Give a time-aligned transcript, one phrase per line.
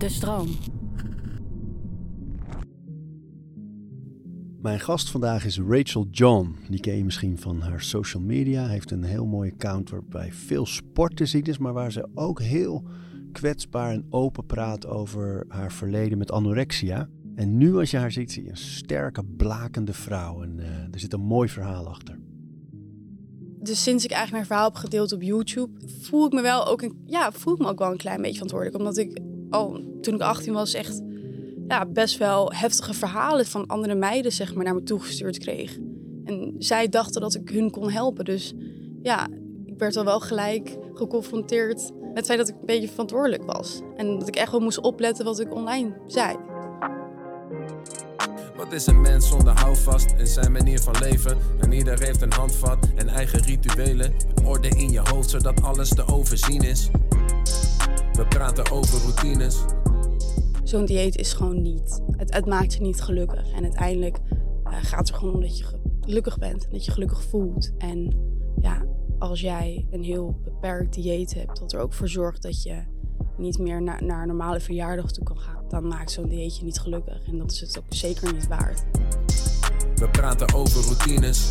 [0.00, 0.48] De stroom.
[4.60, 6.56] Mijn gast vandaag is Rachel John.
[6.68, 8.66] Die ken je misschien van haar social media.
[8.66, 12.40] Heeft een heel mooi account waarbij veel sport te zien is, maar waar ze ook
[12.40, 12.84] heel
[13.32, 17.08] kwetsbaar en open praat over haar verleden met anorexia.
[17.34, 20.42] En nu als je haar ziet, zie je een sterke, blakende vrouw.
[20.42, 22.18] En uh, er zit een mooi verhaal achter.
[23.62, 25.70] Dus sinds ik eigenlijk mijn verhaal heb gedeeld op YouTube,
[26.00, 28.32] voel ik me wel ook een, ja, voel ik me ook wel een klein beetje
[28.32, 28.78] verantwoordelijk.
[28.78, 29.20] Omdat ik
[29.50, 31.02] al toen ik 18 was echt
[31.68, 35.78] ja, best wel heftige verhalen van andere meiden zeg maar, naar me toegestuurd kreeg.
[36.24, 38.24] En zij dachten dat ik hun kon helpen.
[38.24, 38.54] Dus
[39.02, 39.28] ja,
[39.64, 43.80] ik werd al wel gelijk geconfronteerd met het feit dat ik een beetje verantwoordelijk was.
[43.96, 46.36] En dat ik echt wel moest opletten wat ik online zei.
[48.56, 51.38] Wat is een mens zonder houvast in zijn manier van leven?
[51.60, 54.14] En ieder heeft een handvat en eigen rituelen.
[54.44, 56.90] Orde in je hoofd zodat alles te overzien is.
[58.20, 59.64] We praten over routines.
[60.64, 62.02] Zo'n dieet is gewoon niet.
[62.16, 63.52] Het, het, maakt je niet gelukkig.
[63.52, 64.18] En uiteindelijk
[64.64, 65.64] uh, gaat het er gewoon om dat je
[66.00, 66.64] gelukkig bent.
[66.64, 67.70] En dat je gelukkig voelt.
[67.78, 68.14] En
[68.60, 68.86] ja,
[69.18, 72.82] als jij een heel beperkt dieet hebt, dat er ook voor zorgt dat je
[73.36, 76.78] niet meer naar, naar een normale verjaardag toe kan gaan, dan maakt zo'n dieetje niet
[76.78, 77.26] gelukkig.
[77.26, 78.84] En dat is het ook zeker niet waard.
[79.94, 81.48] We praten over routines.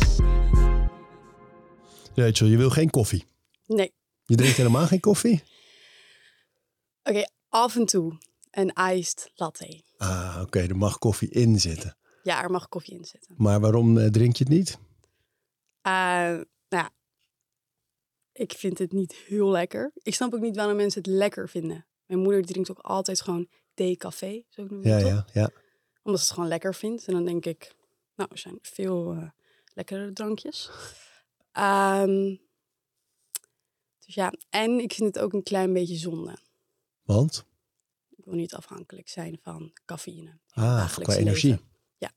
[2.14, 3.24] Rachel, je wil geen koffie?
[3.66, 3.92] Nee.
[4.24, 5.42] Je drinkt helemaal geen koffie?
[7.10, 8.18] Oké, af en toe
[8.50, 9.82] een iced latte.
[9.96, 11.96] Ah, oké, er mag koffie in zitten.
[12.22, 13.34] Ja, er mag koffie in zitten.
[13.38, 14.70] Maar waarom uh, drink je het niet?
[14.70, 16.90] Uh, nou ja,
[18.32, 19.92] ik vind het niet heel lekker.
[19.94, 21.86] Ik snap ook niet waarom mensen het lekker vinden.
[22.06, 25.50] Mijn moeder drinkt ook altijd gewoon decafé, zo noem ja, het ja, ja.
[26.02, 27.06] Omdat ze het gewoon lekker vindt.
[27.06, 27.74] En dan denk ik,
[28.14, 29.28] nou, er zijn veel uh,
[29.74, 30.70] lekkere drankjes.
[31.58, 32.40] Um,
[33.98, 36.38] dus ja, en ik vind het ook een klein beetje zonde.
[37.12, 37.44] Want?
[38.16, 40.38] Ik wil niet afhankelijk zijn van cafeïne.
[40.50, 41.50] Ah, qua energie.
[41.50, 41.64] Leven.
[41.98, 42.12] Ja.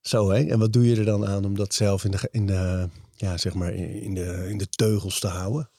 [0.00, 0.46] Zo hè?
[0.46, 3.36] En wat doe je er dan aan om dat zelf in de, in de, ja,
[3.36, 5.70] zeg maar in de, in de teugels te houden?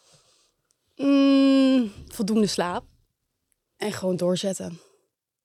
[0.95, 2.85] Mm, voldoende slaap.
[3.75, 4.79] En gewoon doorzetten.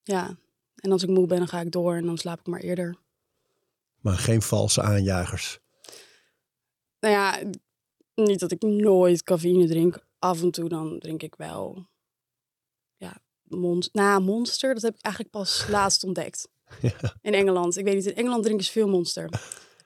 [0.02, 0.36] Ja.
[0.74, 2.96] En als ik moe ben, dan ga ik door en dan slaap ik maar eerder.
[4.00, 5.60] Maar geen valse aanjagers?
[7.00, 7.50] Nou ja,
[8.14, 10.04] niet dat ik nooit cafeïne drink.
[10.22, 11.86] Af en toe dan drink ik wel.
[12.96, 14.02] Ja, monster.
[14.02, 16.48] Nou, monster, dat heb ik eigenlijk pas laatst ontdekt.
[16.80, 17.16] Ja.
[17.20, 17.76] In Engeland.
[17.76, 19.28] Ik weet niet, in Engeland drinken ze veel monster.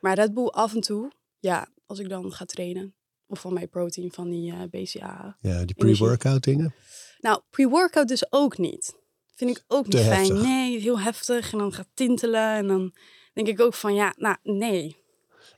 [0.00, 2.94] Maar Red Bull af en toe, ja, als ik dan ga trainen.
[3.26, 5.36] Of van mijn protein, van die uh, BCA.
[5.40, 6.74] Ja, die pre-workout dingen?
[7.18, 8.94] Nou, pre-workout dus ook niet.
[9.34, 10.18] Vind ik ook niet Te fijn.
[10.18, 10.42] heftig.
[10.42, 11.52] Nee, heel heftig.
[11.52, 12.50] En dan gaat tintelen.
[12.50, 12.94] En dan
[13.32, 14.96] denk ik ook van, ja, nou, nee.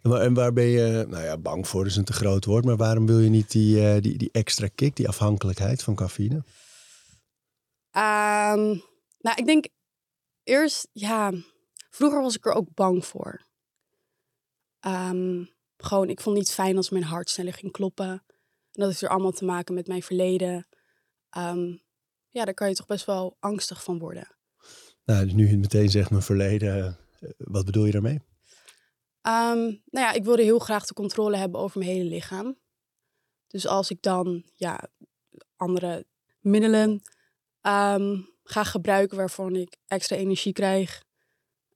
[0.03, 2.65] En waar, en waar ben je, nou ja, bang voor is een te groot woord,
[2.65, 6.35] maar waarom wil je niet die, uh, die, die extra kick, die afhankelijkheid van cafeïne?
[7.97, 8.83] Um,
[9.19, 9.69] nou, ik denk
[10.43, 11.33] eerst, ja,
[11.91, 13.47] vroeger was ik er ook bang voor.
[14.87, 18.09] Um, gewoon, ik vond het niet fijn als mijn hart sneller ging kloppen.
[18.09, 20.67] En dat heeft er allemaal te maken met mijn verleden.
[21.37, 21.83] Um,
[22.29, 24.37] ja, daar kan je toch best wel angstig van worden.
[25.05, 28.21] Nou, dus nu je meteen zegt mijn verleden, uh, wat bedoel je daarmee?
[29.29, 32.59] Um, nou ja, ik wilde heel graag de controle hebben over mijn hele lichaam.
[33.47, 34.89] Dus als ik dan ja,
[35.57, 36.07] andere
[36.41, 36.91] middelen
[37.63, 41.05] um, ga gebruiken waarvan ik extra energie krijg,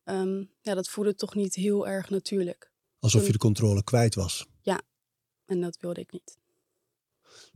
[0.05, 2.73] um, ja, dat voelde toch niet heel erg natuurlijk.
[2.99, 4.47] Alsof je de controle kwijt was.
[4.61, 4.81] Ja,
[5.47, 6.41] en dat wilde ik niet.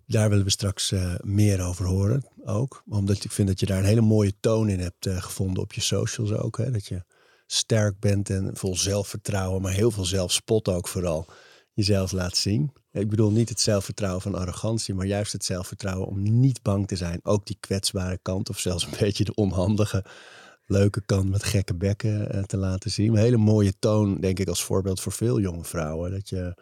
[0.07, 2.83] Daar willen we straks uh, meer over horen ook.
[2.89, 5.73] Omdat ik vind dat je daar een hele mooie toon in hebt uh, gevonden op
[5.73, 6.57] je socials ook.
[6.57, 6.71] Hè?
[6.71, 7.05] Dat je
[7.47, 11.27] sterk bent en vol zelfvertrouwen, maar heel veel zelfspot ook vooral
[11.73, 12.73] jezelf laat zien.
[12.93, 16.97] Ik bedoel niet het zelfvertrouwen van arrogantie, maar juist het zelfvertrouwen om niet bang te
[16.97, 17.21] zijn.
[17.23, 20.05] Ook die kwetsbare kant of zelfs een beetje de onhandige,
[20.67, 23.13] leuke kant met gekke bekken uh, te laten zien.
[23.13, 26.11] Een hele mooie toon, denk ik, als voorbeeld voor veel jonge vrouwen.
[26.11, 26.55] Dat je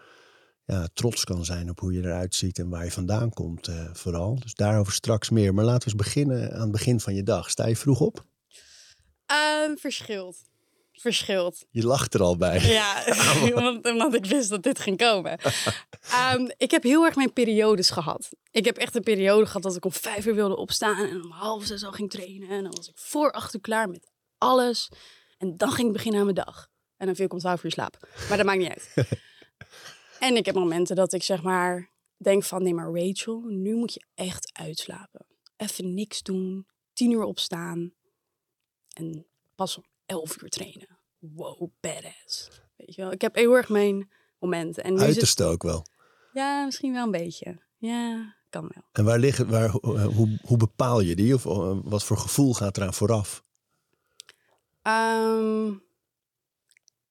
[0.64, 3.90] ja, trots kan zijn op hoe je eruit ziet en waar je vandaan komt uh,
[3.92, 4.38] vooral.
[4.40, 5.54] Dus daarover straks meer.
[5.54, 7.50] Maar laten we eens beginnen aan het begin van je dag.
[7.50, 8.25] Sta je vroeg op?
[9.30, 10.37] Uh, verschilt
[11.00, 11.64] verschilt.
[11.70, 12.61] Je lacht er al bij.
[12.61, 13.05] Ja,
[13.55, 15.38] omdat, omdat ik wist dat dit ging komen.
[16.35, 18.29] um, ik heb heel erg mijn periodes gehad.
[18.50, 21.31] Ik heb echt een periode gehad dat ik om vijf uur wilde opstaan en om
[21.31, 22.49] half zes al ging trainen.
[22.49, 24.88] En dan was ik voor acht uur klaar met alles.
[25.38, 26.69] En dan ging ik beginnen aan mijn dag.
[26.97, 28.08] En dan viel ik om twaalf uur slaap.
[28.29, 28.94] Maar dat maakt niet uit.
[30.19, 33.94] en ik heb momenten dat ik zeg maar denk van nee maar Rachel, nu moet
[33.94, 35.26] je echt uitslapen.
[35.56, 37.93] Even niks doen, tien uur opstaan
[38.93, 40.98] en pas om 11 uur trainen.
[41.18, 42.50] Wow, badass.
[42.76, 44.84] Weet je wel, ik heb heel erg mijn momenten.
[44.84, 45.52] En nu Uiterste het...
[45.52, 45.86] ook wel.
[46.32, 47.62] Ja, misschien wel een beetje.
[47.78, 48.84] Ja, kan wel.
[48.92, 51.34] En waar liggen, waar, eh, hoe, hoe bepaal je die?
[51.34, 53.44] Of eh, wat voor gevoel gaat eraan vooraf?
[54.82, 55.72] Ehm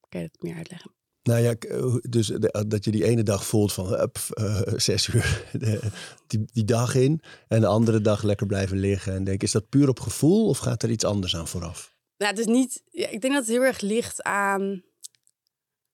[0.09, 0.91] kan je het meer uitleggen?
[1.23, 5.45] Nou ja, eh, dus de- dat je die ene dag voelt van eh, zes uur
[5.51, 5.91] de-
[6.27, 7.21] die, die dag in.
[7.47, 9.13] En de andere dag lekker blijven liggen.
[9.13, 11.92] En denk, is dat puur op gevoel of gaat er iets anders aan vooraf?
[12.23, 12.83] Nou, het is niet.
[12.89, 14.83] Ja, ik denk dat het heel erg ligt aan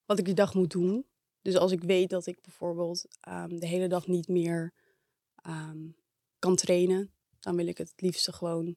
[0.06, 1.06] wat ik die dag moet doen.
[1.42, 4.74] Dus als ik weet dat ik bijvoorbeeld ehm, de hele dag niet meer
[5.36, 5.88] ehm,
[6.40, 8.76] kan trainen, dan wil ik het het liefste gewoon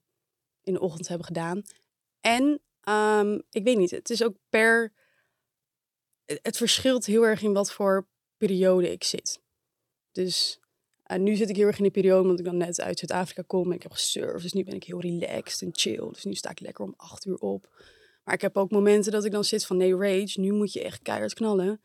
[0.63, 1.63] in de ochtend hebben gedaan.
[2.21, 4.93] En ehm, ik weet niet, het is ook per.
[6.25, 9.41] Het het verschilt heel erg in wat voor periode ik zit.
[10.13, 10.61] Dus
[11.15, 13.43] eh, nu zit ik heel erg in de periode omdat ik dan net uit Zuid-Afrika
[13.47, 14.43] kom en ik heb gesurfd.
[14.43, 16.09] Dus nu ben ik heel relaxed en chill.
[16.13, 17.69] Dus nu sta ik lekker om acht uur op.
[18.25, 20.83] Maar ik heb ook momenten dat ik dan zit van nee, rage, nu moet je
[20.83, 21.81] echt keihard knallen.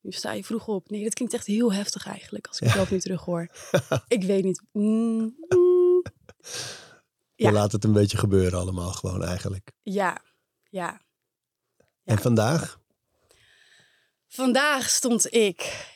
[0.00, 0.90] Nu sta je vroeg op.
[0.90, 3.48] Nee, dat klinkt echt heel heftig eigenlijk als ik het zelf nu terug hoor.
[4.08, 4.62] ik weet niet.
[4.72, 6.02] Mm, mm.
[7.34, 7.52] Je Ja.
[7.52, 9.72] laat het een beetje gebeuren allemaal gewoon eigenlijk.
[9.82, 10.22] ja,
[10.70, 11.00] ja.
[12.04, 12.20] En Ja.
[12.22, 12.80] vandaag?
[14.26, 15.88] Vandaag stond ik.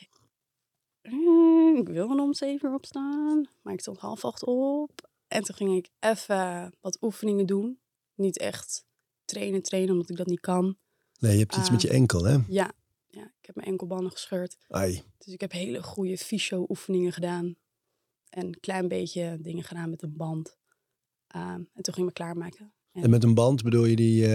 [1.09, 5.09] Mm, Ik wilde om zeven uur opstaan, maar ik stond half acht op.
[5.27, 7.79] En toen ging ik even wat oefeningen doen.
[8.15, 8.85] Niet echt
[9.25, 10.77] trainen, trainen, omdat ik dat niet kan.
[11.19, 12.37] Nee, je hebt iets met je enkel, hè?
[12.47, 12.71] Ja,
[13.07, 14.57] ja ik heb mijn enkelbanden gescheurd.
[14.67, 15.03] Ai.
[15.17, 17.55] Dus ik heb hele goede fysio-oefeningen gedaan.
[18.29, 20.57] En een klein beetje dingen gedaan met een band.
[21.27, 21.43] Ehm,
[21.73, 22.73] en toen ging ik me klaarmaken.
[22.91, 24.27] En met een band bedoel je die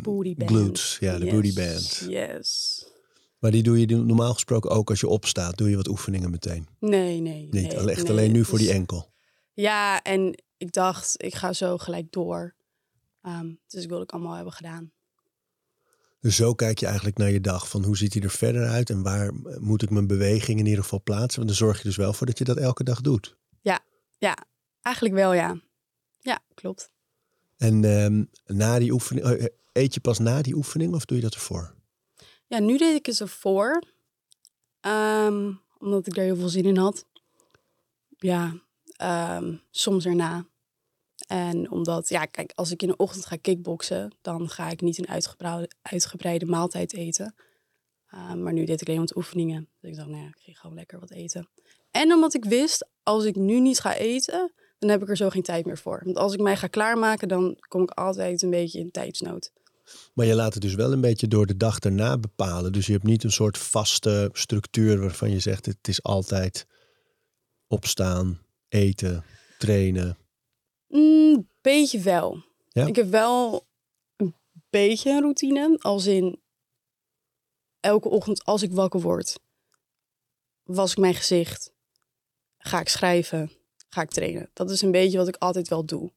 [0.00, 0.50] Booty band.
[0.50, 0.96] glutes?
[1.00, 2.06] Ja, de Yes, booty band.
[2.08, 2.84] Yes.
[3.46, 5.56] Maar die doe je normaal gesproken ook als je opstaat.
[5.56, 6.68] Doe je wat oefeningen meteen.
[6.80, 7.42] Nee, nee.
[7.42, 9.12] Niet, nee, echt nee, alleen nu voor die enkel.
[9.52, 12.54] Ja, en ik dacht, ik ga zo gelijk door.
[13.22, 14.92] Ehm, dus ik wilde het allemaal hebben gedaan.
[16.20, 17.68] Dus zo kijk je eigenlijk naar je dag.
[17.68, 20.82] Van hoe ziet hij er verder uit en waar moet ik mijn beweging in ieder
[20.82, 21.36] geval plaatsen?
[21.36, 23.36] Want dan zorg je dus wel voor dat je dat elke dag doet.
[24.18, 24.36] Ja,
[24.82, 25.60] eigenlijk wel, ja.
[26.18, 26.90] Ja, klopt.
[27.56, 28.24] En ehm,
[28.56, 31.75] na die oefening, eh, eet je pas na die oefening of doe je dat ervoor?
[32.46, 33.82] Ja, nu deed ik het ervoor.
[34.80, 37.06] Ehm, omdat ik daar heel veel zin in had.
[38.08, 38.60] Ja,
[38.96, 40.46] ehm, soms erna.
[41.26, 44.98] En omdat, ja, kijk, als ik in de ochtend ga kickboksen, dan ga ik niet
[44.98, 47.34] een uitgebreide, uitgebreide maaltijd eten.
[48.06, 49.68] Ehm, maar nu deed ik alleen wat oefeningen.
[49.80, 51.48] Dus ik dacht, nou ja, ik ging gewoon lekker wat eten.
[51.90, 55.30] En omdat ik wist, als ik nu niet ga eten, dan heb ik er zo
[55.30, 56.00] geen tijd meer voor.
[56.04, 59.52] Want als ik mij ga klaarmaken, dan kom ik altijd een beetje in tijdsnood.
[60.14, 62.72] Maar je laat het dus wel een beetje door de dag erna bepalen.
[62.72, 66.66] Dus je hebt niet een soort vaste structuur waarvan je zegt: het is altijd
[67.66, 69.24] opstaan, eten,
[69.58, 70.18] trainen.
[70.88, 72.44] Mm, beetje wel.
[72.68, 72.86] Ja?
[72.86, 73.66] Ik heb wel
[74.16, 74.34] een
[74.70, 75.78] beetje een routine.
[75.80, 76.40] Als in
[77.80, 79.38] elke ochtend als ik wakker word,
[80.62, 81.72] was ik mijn gezicht.
[82.58, 83.50] Ga ik schrijven.
[83.88, 84.50] Ga ik trainen.
[84.52, 86.12] Dat is een beetje wat ik altijd wel doe.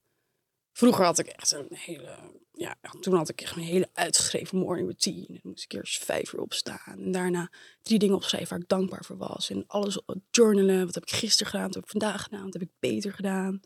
[0.74, 2.18] Vroeger had ik echt een hele...
[2.54, 5.25] Ja, toen had ik echt een hele uitgeschreven morning routine.
[5.27, 6.80] Dan moest ik eerst vijf uur opstaan.
[6.98, 7.51] En daarna
[7.81, 9.50] drie dingen opschrijven waar ik dankbaar voor was.
[9.50, 10.01] En alles
[10.31, 10.86] journalen.
[10.86, 11.66] Wat heb ik gisteren gedaan?
[11.66, 12.44] Wat heb ik vandaag gedaan?
[12.44, 13.60] Wat heb ik beter gedaan?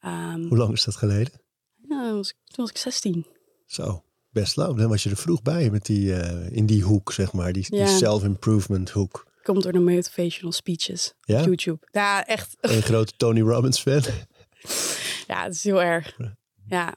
[0.00, 1.40] Ehm, Hoe lang is dat geleden?
[1.88, 3.26] ja, toen was, ik, toen was ik 16.
[3.66, 4.76] Zo, best lang.
[4.78, 7.52] Dan was je er vroeg bij met die, eh, in die hoek, zeg maar.
[7.52, 9.26] Die, self-improvement hoek.
[9.42, 11.38] Komt door de motivational speeches Ja?
[11.40, 11.86] op YouTube.
[11.92, 12.56] Ja, echt.
[12.60, 14.02] Een grote Tony Robbins fan.
[15.28, 16.16] Ja, het is heel erg.
[16.66, 16.94] Ja,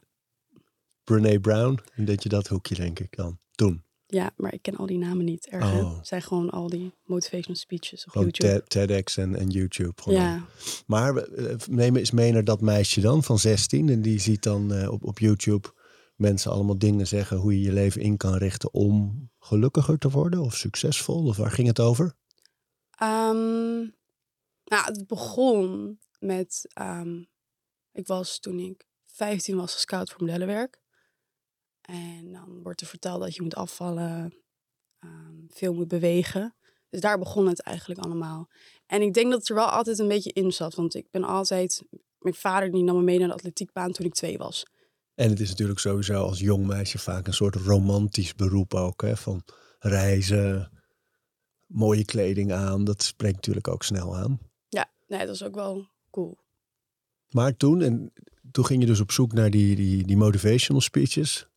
[1.04, 1.80] Brene Brown.
[1.96, 3.40] Dat je dat hoekje, denk ik, dan.
[3.56, 3.84] Toen.
[4.08, 5.48] ja, maar ik ken al die namen niet.
[5.48, 5.64] Erg?
[5.64, 5.98] Oh.
[5.98, 8.64] Het zijn gewoon al die motivational speeches op Gewoon YouTube.
[8.68, 10.02] TED- TEDx en, en YouTube.
[10.02, 10.20] Gewoon.
[10.22, 10.46] Ja,
[10.86, 13.90] Maar eh, neem eens mee naar dat meisje dan van 16.
[13.90, 15.74] En die ziet dan eh, op, op YouTube
[16.16, 20.40] mensen allemaal dingen zeggen hoe je je leven in kan richten om gelukkiger te worden
[20.42, 21.26] of succesvol.
[21.26, 22.16] Of waar ging het over?
[22.98, 23.78] Ehm,
[24.64, 26.66] nou, het begon met...
[26.74, 27.24] ehm,
[27.92, 30.82] ik was toen ik 15 was gescout voor modellenwerk.
[31.82, 34.34] En dan wordt er verteld dat je moet afvallen,
[35.00, 36.56] ehm, veel moet bewegen.
[36.90, 38.50] Dus daar begon het eigenlijk allemaal.
[38.86, 40.76] En ik denk dat het er wel altijd een beetje in zat.
[40.76, 41.84] Want ik ben altijd...
[42.18, 44.66] Mijn vader die nam me mee naar de atletiekbaan toen ik twee was.
[45.16, 49.02] En het is natuurlijk sowieso als jong meisje vaak een soort romantisch beroep ook.
[49.02, 49.18] Hè?
[49.18, 49.44] Van
[49.80, 50.72] reizen,
[51.66, 52.84] mooie kleding aan.
[52.84, 54.40] Dat spreekt natuurlijk ook snel aan.
[54.68, 56.41] Ja, nee, dat was ook wel cool.
[57.32, 58.14] Maar toen, en
[58.52, 61.48] toen ging je dus op zoek naar die, die, die motivational speeches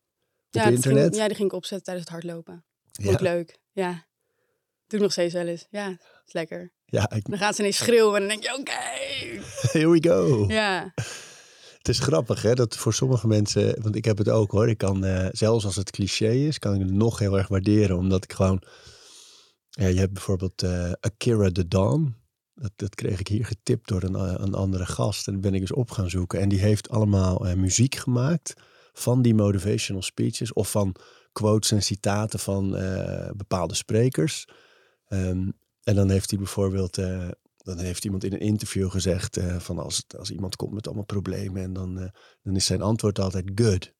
[0.47, 1.03] op ja, internet.
[1.03, 2.65] Ging, ja, die ging ik opzetten tijdens het hardlopen.
[2.91, 4.05] ja, Ook leuk, ja.
[4.87, 5.67] Doe nog steeds wel eens.
[5.69, 5.89] Ja,
[6.25, 6.71] is lekker.
[6.85, 9.41] ja, ik- Dan gaan ze ineens schreeuwen en dan denk je, oké.
[9.79, 10.45] here we go.
[10.47, 10.93] Ja,
[11.77, 14.77] Het is grappig hè, dat voor sommige mensen, want ik heb het ook hoor, ik
[14.77, 18.23] kan eh, zelfs als het cliché is, kan ik het nog heel erg waarderen, omdat
[18.23, 18.61] ik gewoon,
[19.69, 22.15] ja, je hebt bijvoorbeeld eh, Akira the Dawn,
[22.55, 25.27] Dat, dat kreeg ik hier getipt door een, een andere gast.
[25.27, 26.39] En dat ben ik eens op gaan zoeken.
[26.39, 28.53] En die heeft allemaal eh, muziek gemaakt
[28.93, 30.53] van die motivational speeches.
[30.53, 30.95] Of van
[31.31, 34.47] quotes en citaten van eh, bepaalde sprekers.
[35.07, 35.49] Ehm,
[35.83, 36.97] en dan heeft hij bijvoorbeeld...
[36.97, 40.85] eh, dan heeft iemand in een interview gezegd eh, van als, als iemand komt met
[40.87, 42.07] allemaal problemen en dan, eh,
[42.43, 43.93] dan is zijn antwoord altijd good.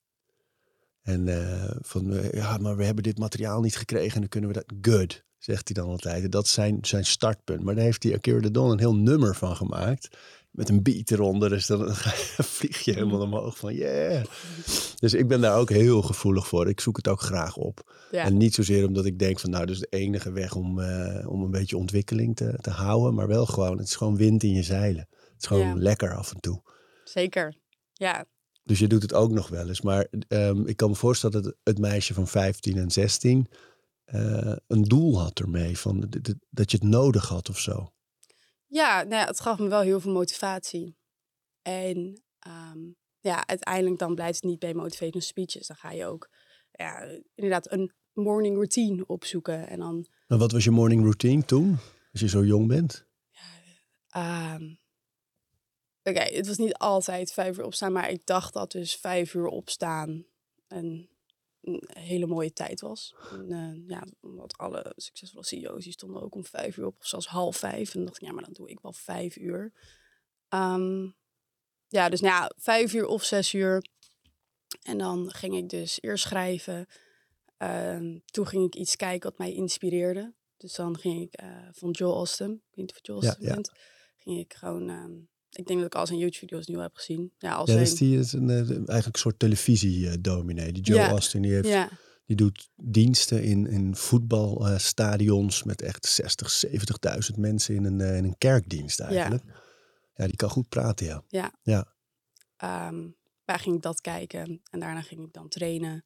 [1.01, 4.49] En eh, van eh, ja, maar we hebben dit materiaal niet gekregen en dan kunnen
[4.49, 6.31] we dat good, zegt hij dan altijd.
[6.31, 7.63] Dat is zijn, zijn startpunt.
[7.63, 10.17] Maar daar heeft hij Akira de Don een heel nummer van gemaakt.
[10.51, 11.49] Met een beat eronder.
[11.49, 11.95] Dus dan
[12.55, 14.23] vlieg je helemaal omhoog van yeah.
[14.95, 16.69] Dus ik ben daar ook heel gevoelig voor.
[16.69, 17.95] Ik zoek het ook graag op.
[18.11, 18.23] Ja.
[18.23, 21.29] En niet zozeer omdat ik denk van nou, dat is de enige weg om, eh,
[21.29, 23.13] om een beetje ontwikkeling te, te houden.
[23.13, 25.07] Maar wel gewoon, het is gewoon wind in je zeilen.
[25.11, 25.73] Het is gewoon Ja.
[25.75, 26.61] lekker af en toe.
[27.03, 27.55] Zeker.
[27.93, 28.25] Ja,
[28.63, 29.81] Dus je doet het ook nog wel eens.
[29.81, 33.47] Maar ehm, ik kan me voorstellen dat het meisje van 15 en 16
[34.05, 35.77] eh, een doel had ermee.
[35.77, 36.09] Van,
[36.49, 37.93] dat je het nodig had of zo.
[38.67, 40.97] Ja, nou ja, het gaf me wel heel veel motivatie.
[41.61, 42.79] En ehm,
[43.19, 45.67] ja, uiteindelijk dan blijft het niet bij motivational speeches.
[45.67, 46.29] Dan ga je ook
[46.71, 49.67] ja, inderdaad een morning routine opzoeken.
[49.67, 51.77] En dan, En wat was je morning routine toen?
[52.11, 53.05] Als je zo jong bent?
[54.09, 54.73] ehm,
[56.03, 59.47] oké, het was niet altijd vijf uur opstaan, maar ik dacht dat dus vijf uur
[59.47, 60.25] opstaan
[60.67, 61.09] een,
[61.65, 63.15] een hele mooie tijd was.
[63.31, 67.07] En, eh, ja, omdat alle succesvolle CEO's die stonden ook om vijf uur op, of
[67.07, 67.87] zelfs half vijf.
[67.87, 69.73] En dan dacht ik, ja, maar dan doe ik wel vijf uur.
[70.49, 71.09] Ehm,
[71.87, 73.85] ja, dus nou ja, vijf uur of zes uur.
[74.81, 76.87] En dan ging ik dus eerst schrijven.
[77.57, 80.33] Ehm, toen ging ik iets kijken wat mij inspireerde.
[80.57, 83.27] Dus dan ging ik eh, van Joel Austin, ik weet niet of je Joel Ja,
[83.27, 83.81] Austin ja.
[84.17, 85.13] ging ik gewoon, ehm,
[85.57, 87.33] ik denk dat ik al zijn YouTube-video's nu heb gezien.
[87.37, 90.71] Ja, als Ja, dat een- is die, is een, eh, eigenlijk een soort televisie-dominee.
[90.71, 91.09] Die Joe Ja.
[91.09, 91.89] Austin, die, heeft, ja,
[92.25, 98.23] die doet diensten in, in voetbalstadions met echt 60, 70.000 mensen in een, eh, in
[98.23, 99.43] een kerkdienst eigenlijk.
[100.15, 100.25] Ja.
[100.27, 101.23] die kan goed praten, ja.
[101.27, 101.53] Ja.
[101.63, 101.93] Ja.
[102.57, 103.07] Ehm,
[103.45, 106.05] waar ging ik dat kijken en daarna ging ik dan trainen.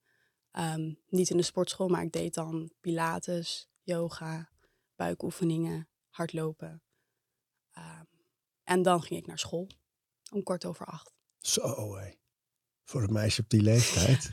[0.51, 4.49] Ehm, niet in de sportschool, maar ik deed dan pilates, yoga,
[4.95, 6.81] buikoefeningen, hardlopen.
[8.69, 9.67] En dan ging ik naar school
[10.31, 11.13] om kwart over acht.
[11.37, 12.11] Zo, hé.
[12.83, 14.29] Voor een meisje op die leeftijd.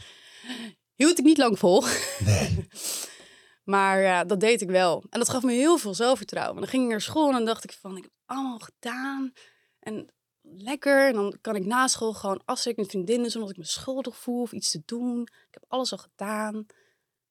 [1.01, 1.85] Hield ik niet lang vol,
[2.25, 2.69] Nee.
[3.75, 5.05] maar ja, dat deed ik wel.
[5.11, 6.55] En dat gaf me heel veel zelfvertrouwen.
[6.55, 8.59] En dan ging ik naar school en dan dacht ik van, ik heb het allemaal
[8.59, 9.33] gedaan.
[9.79, 10.09] En
[10.43, 11.09] lekker.
[11.09, 14.17] En dan kan ik na school gewoon afspreken met vriendinnen zonder dat ik me schuldig
[14.17, 15.21] voel of iets te doen.
[15.23, 16.55] Ik heb alles al gedaan.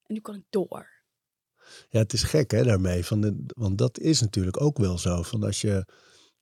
[0.02, 0.88] En nu kan ik door.
[1.88, 3.04] Ja, het is gek hè, daarmee.
[3.04, 5.22] Van de, want dat is natuurlijk ook wel zo.
[5.22, 5.86] Van als je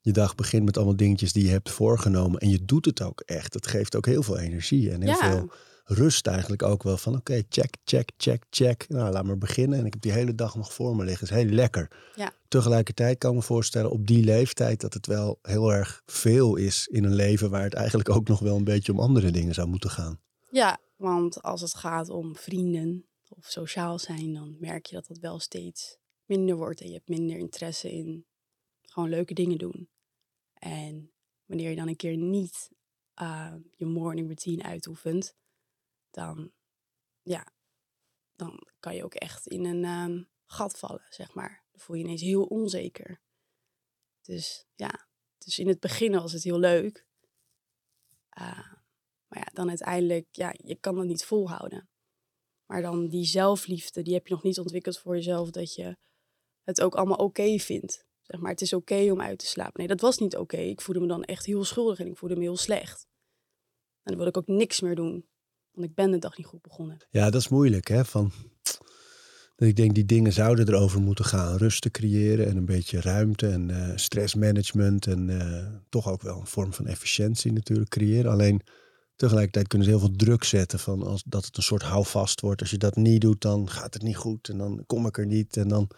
[0.04, 2.40] je dag begint met allemaal dingetjes die je hebt voorgenomen.
[2.40, 3.52] En je doet het ook echt.
[3.52, 5.30] Dat geeft ook heel veel energie en heel Ja.
[5.30, 5.50] veel
[5.84, 6.96] rust eigenlijk ook wel.
[6.96, 8.88] Van oké, check, check, check, check.
[8.88, 9.78] Nou, laat maar beginnen.
[9.78, 11.26] En ik heb die hele dag nog voor me liggen.
[11.28, 11.90] is heel lekker.
[12.16, 12.32] Ja.
[12.48, 16.86] Tegelijkertijd kan ik me voorstellen op die leeftijd dat het wel heel erg veel is
[16.86, 19.68] in een leven waar het eigenlijk ook nog wel een beetje om andere dingen zou
[19.68, 20.20] moeten gaan.
[20.50, 25.18] Ja, want als het gaat om vrienden of sociaal zijn, dan merk je dat dat
[25.18, 26.80] wel steeds minder wordt.
[26.80, 28.24] En je hebt minder interesse in
[28.82, 29.88] gewoon leuke dingen doen.
[30.64, 31.12] En
[31.44, 32.70] wanneer je dan een keer niet
[33.14, 35.36] eh, je morning routine uitoefent,
[36.10, 36.52] dan,
[37.22, 37.52] ja,
[38.32, 41.64] dan kan je ook echt in een ehm, gat vallen, zeg maar.
[41.70, 43.20] Dan voel je ineens heel onzeker.
[44.22, 45.06] Dus ja,
[45.38, 47.06] dus in het begin was het heel leuk.
[48.28, 48.72] Eh,
[49.28, 51.88] maar ja, dan uiteindelijk, ja, je kan dat niet volhouden.
[52.66, 55.96] Maar dan die zelfliefde, die heb je nog niet ontwikkeld voor jezelf, dat je
[56.62, 58.06] het ook allemaal oké vindt.
[58.24, 59.72] Zeg maar, het is oké om uit te slapen.
[59.74, 60.56] Nee, dat was niet oké.
[60.56, 63.06] Ik voelde me dan echt heel schuldig en ik voelde me heel slecht.
[64.02, 65.26] En dan wilde ik ook niks meer doen.
[65.70, 67.06] Want ik ben de dag niet goed begonnen.
[67.10, 68.04] Ja, dat is moeilijk hè.
[68.04, 68.32] Van,
[69.56, 71.56] ik denk die dingen zouden erover moeten gaan.
[71.56, 75.06] Rust te creëren en een beetje ruimte en eh, stressmanagement.
[75.06, 78.32] En eh, toch ook wel een vorm van efficiëntie natuurlijk creëren.
[78.32, 78.60] Alleen
[79.16, 82.60] tegelijkertijd kunnen ze heel veel druk zetten van als, dat het een soort houvast wordt.
[82.60, 84.48] Als je dat niet doet, dan gaat het niet goed.
[84.48, 85.56] En dan kom ik er niet.
[85.56, 85.90] En dan,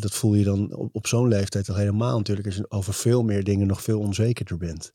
[0.00, 2.46] dat voel je dan op, op zo'n leeftijd al helemaal natuurlijk.
[2.46, 4.92] Als je over veel meer dingen nog veel onzekerder bent.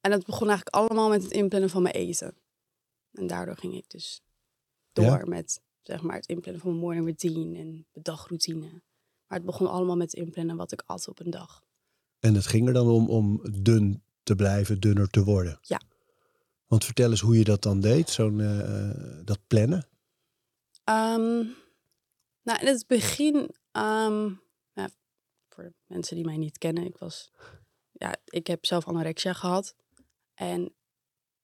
[0.00, 2.34] En dat begon eigenlijk allemaal met het inplannen van mijn eten.
[3.12, 4.22] En daardoor ging ik dus
[4.92, 5.24] door Ja?
[5.24, 8.82] met zeg maar, het inplannen van mijn morning routine en de dagroutine.
[9.26, 11.64] Maar het begon allemaal met het inplannen wat ik at op een dag.
[12.18, 15.58] En het ging er dan om om dun te blijven, dunner te worden.
[15.62, 15.80] Ja.
[16.66, 19.88] Want vertel eens hoe je dat dan deed, zo'n eh, dat plannen.
[20.84, 21.44] Ehm,
[22.48, 24.34] nou, in het begin, ehm,
[25.48, 27.30] voor mensen die mij niet kennen, ik was,
[27.92, 29.74] ja, ik heb zelf anorexia gehad.
[30.34, 30.74] En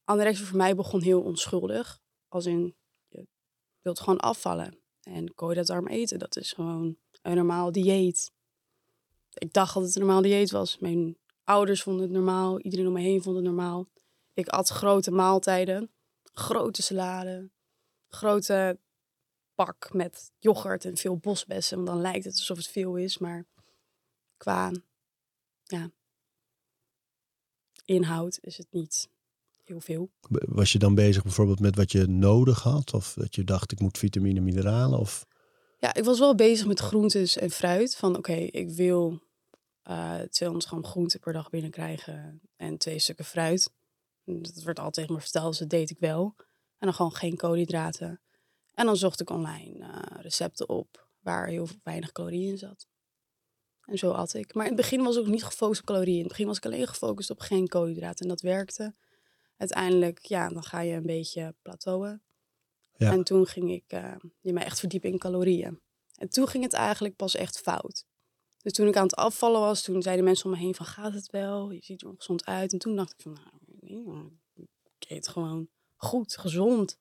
[0.05, 2.01] anorexia voor mij begon heel onschuldig.
[2.29, 2.77] Als in,
[3.09, 3.27] je
[3.81, 4.79] wilt gewoon afvallen.
[5.03, 8.33] En koolhydraatarm eten, dat is gewoon een normaal dieet.
[9.35, 10.79] ik dacht dat het een normaal dieet was.
[10.79, 12.61] Mijn ouders vonden het normaal.
[12.61, 13.89] Iedereen om me heen vond het normaal.
[14.35, 15.91] Ik at grote maaltijden.
[16.23, 17.51] Grote salade.
[18.09, 18.79] Grote
[19.55, 21.77] pak met yoghurt en veel bosbessen.
[21.77, 23.19] Want dan lijkt het alsof het veel is.
[23.19, 23.47] Maar
[24.37, 24.73] qua
[25.63, 25.91] ja,
[27.85, 29.09] inhoud is het niet
[29.65, 30.11] heel veel.
[30.29, 32.95] Was je dan bezig bijvoorbeeld met wat je nodig had?
[32.95, 34.99] Of dat je dacht, ik moet vitamine, mineralen?
[34.99, 35.27] Of...
[35.79, 37.97] Ja, ik was wel bezig met groentes en fruit.
[37.97, 39.23] Van oké, ik wil
[39.83, 43.73] eh 200 gram groente per dag binnenkrijgen en twee stukken fruit.
[44.25, 46.35] Dat werd altijd tegen me verteld, dus dat deed ik wel.
[46.79, 48.21] En dan gewoon geen koolhydraten.
[48.75, 52.87] En dan zocht ik online eh, recepten op waar heel weinig calorieën in zat.
[53.85, 54.55] En zo at ik.
[54.55, 56.17] Maar in het begin was ik ook niet gefocust op calorieën.
[56.17, 58.23] In het begin was ik alleen gefocust op geen koolhydraten.
[58.23, 58.95] En dat werkte.
[59.57, 62.23] Uiteindelijk, ja, dan ga je een beetje plateauen.
[62.97, 63.13] Ja.
[63.13, 65.81] En toen ging ik eh, je mij echt verdiepen in calorieën.
[66.15, 68.07] En toen ging het eigenlijk pas echt fout.
[68.63, 71.13] Dus toen ik aan het afvallen was, toen zeiden mensen om me heen van gaat
[71.13, 71.71] het wel?
[71.71, 72.73] Je ziet er ongezond uit.
[72.73, 74.31] En toen dacht ik van nou,
[74.99, 76.99] ik eet gewoon goed, gezond.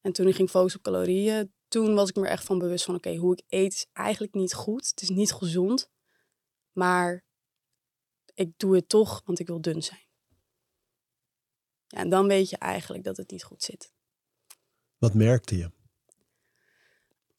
[0.00, 2.84] En toen ik ging focussen op calorieën, toen was ik me er echt van bewust
[2.84, 4.86] van oké, hoe ik eet is eigenlijk niet goed.
[4.86, 5.90] Het is niet gezond.
[6.72, 7.24] Maar
[8.34, 10.08] ik doe het toch, want ik wil dun zijn.
[11.86, 13.92] Ja, en dan weet je eigenlijk dat het niet goed zit.
[14.98, 15.70] Wat merkte je?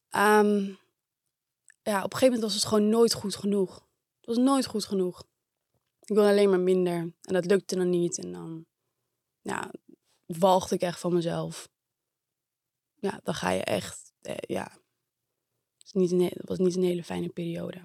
[0.10, 0.74] Ehm,
[1.84, 3.76] ja, op een gegeven moment was het gewoon nooit goed genoeg.
[4.20, 5.24] Het was nooit goed genoeg.
[6.00, 6.96] Ik wilde alleen maar minder.
[7.22, 8.18] En dat lukte dan niet.
[8.18, 8.66] En dan
[9.42, 9.72] ja,
[10.26, 11.70] walgde ik echt van mezelf.
[13.02, 14.14] Ja, dan ga je echt...
[14.22, 14.64] Eh, ja,
[15.78, 17.82] het is niet een, het was niet een hele fijne periode.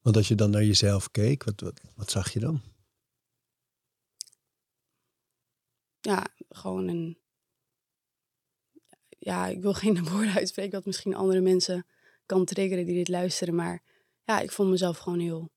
[0.00, 2.60] Want als je dan naar jezelf keek, wat, wat, wat zag je dan?
[6.00, 7.18] Ja, gewoon een...
[9.08, 11.86] Ja, ik wil geen woorden uitspreken wat misschien andere mensen
[12.26, 13.54] kan triggeren die dit luisteren.
[13.54, 13.82] Maar
[14.24, 15.50] ja, ik vond mezelf gewoon heel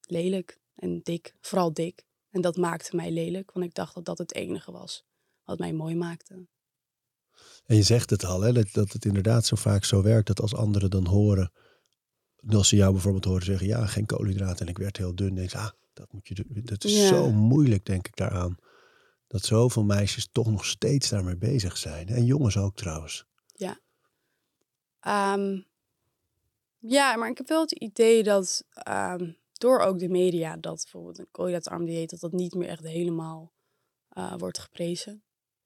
[0.00, 1.34] lelijk en dik.
[1.40, 2.04] Vooral dik.
[2.30, 5.04] En dat maakte mij lelijk, want ik dacht dat dat het enige was
[5.44, 6.46] wat mij mooi maakte.
[7.66, 10.40] En je zegt het al, hè, dat, dat het inderdaad zo vaak zo werkt dat
[10.40, 11.52] als anderen dan horen,
[12.48, 15.52] als ze jou bijvoorbeeld horen zeggen, ja, geen koolhydraten en ik werd heel dun, denk
[15.52, 16.46] ik, ah, dat, moet je, doen.
[16.64, 17.06] dat is Ja.
[17.08, 18.56] zo moeilijk, denk ik daaraan.
[19.26, 22.08] Dat zoveel meisjes toch nog steeds daarmee bezig zijn.
[22.08, 23.26] En jongens ook trouwens.
[25.04, 25.60] Ehm,
[26.78, 31.18] ja, maar ik heb wel het idee dat ehm, door ook de media, dat bijvoorbeeld
[31.18, 33.52] een koolhydraatarm dieet, dat dat niet meer echt helemaal
[34.08, 35.23] eh, wordt geprezen.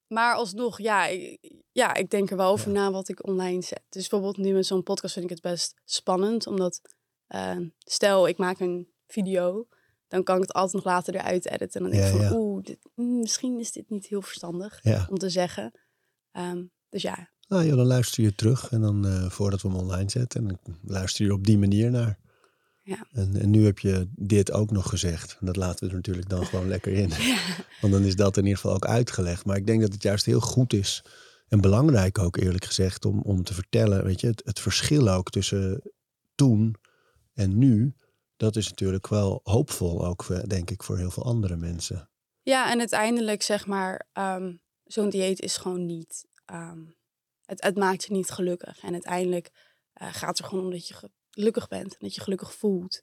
[0.09, 2.73] Maar alsnog, ja ik, ja, ik denk er wel over Ja.
[2.75, 3.83] na wat ik online zet.
[3.89, 6.81] Dus bijvoorbeeld nu met zo'n podcast vind ik het best spannend, omdat
[7.27, 9.67] eh, stel ik maak een video,
[10.09, 11.85] dan kan ik het altijd nog later eruit editen.
[11.85, 14.81] En dan denk ik Ja, van, oeh, dit- mm, misschien is dit niet heel verstandig
[15.09, 15.73] om te zeggen.
[16.33, 19.77] Ehm, dus ja, Nou ja, dan luister je terug en dan eh, voordat we hem
[19.77, 22.19] online zetten, en dan luister je op die manier naar.
[22.89, 23.07] Ja.
[23.13, 25.37] En, en nu heb je dit ook nog gezegd.
[25.41, 27.09] En dat laten we er natuurlijk dan gewoon lekker in.
[27.81, 29.45] Want dan is dat in ieder geval ook uitgelegd.
[29.45, 31.05] Maar ik denk dat het juist heel goed is.
[31.49, 34.05] En belangrijk ook eerlijk gezegd om, om te vertellen.
[34.05, 35.83] Weet je, het, het verschil ook tussen
[36.35, 36.75] toen
[37.35, 37.95] en nu.
[38.37, 42.11] Dat is natuurlijk wel hoopvol ook, eh, denk ik, voor heel veel andere mensen.
[42.43, 46.27] Ja, en uiteindelijk zeg maar, ehm, zo'n dieet is gewoon niet.
[46.45, 46.81] ehm,
[47.45, 48.83] het, het maakt je niet gelukkig.
[48.83, 49.51] En uiteindelijk
[49.93, 50.95] eh, gaat het er gewoon om dat je
[51.39, 53.03] gelukkig bent en dat je gelukkig voelt.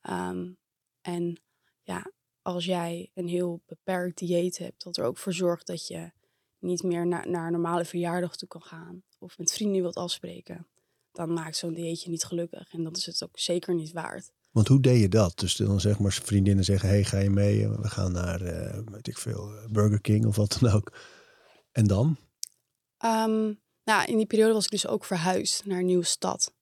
[0.00, 0.52] Ehm,
[1.00, 1.40] en
[1.82, 6.10] ja, als jij een heel beperkt dieet hebt, dat er ook voor zorgt dat je
[6.58, 10.66] niet meer naar, naar een normale verjaardag toe kan gaan of met vrienden wilt afspreken,
[11.12, 12.72] dan maakt zo'n dieetje niet gelukkig.
[12.72, 14.32] En dat is het ook zeker niet waard.
[14.50, 15.38] Want hoe deed je dat?
[15.38, 17.68] Dus dan zeg maar vriendinnen zeggen, hey, ga je mee?
[17.68, 20.96] We gaan naar, eh, weet ik veel, eh, Burger King of wat dan ook.
[21.72, 22.18] En dan?
[22.96, 23.52] Ehm,
[23.84, 26.52] nou, in die periode was ik dus ook verhuisd naar een nieuwe stad.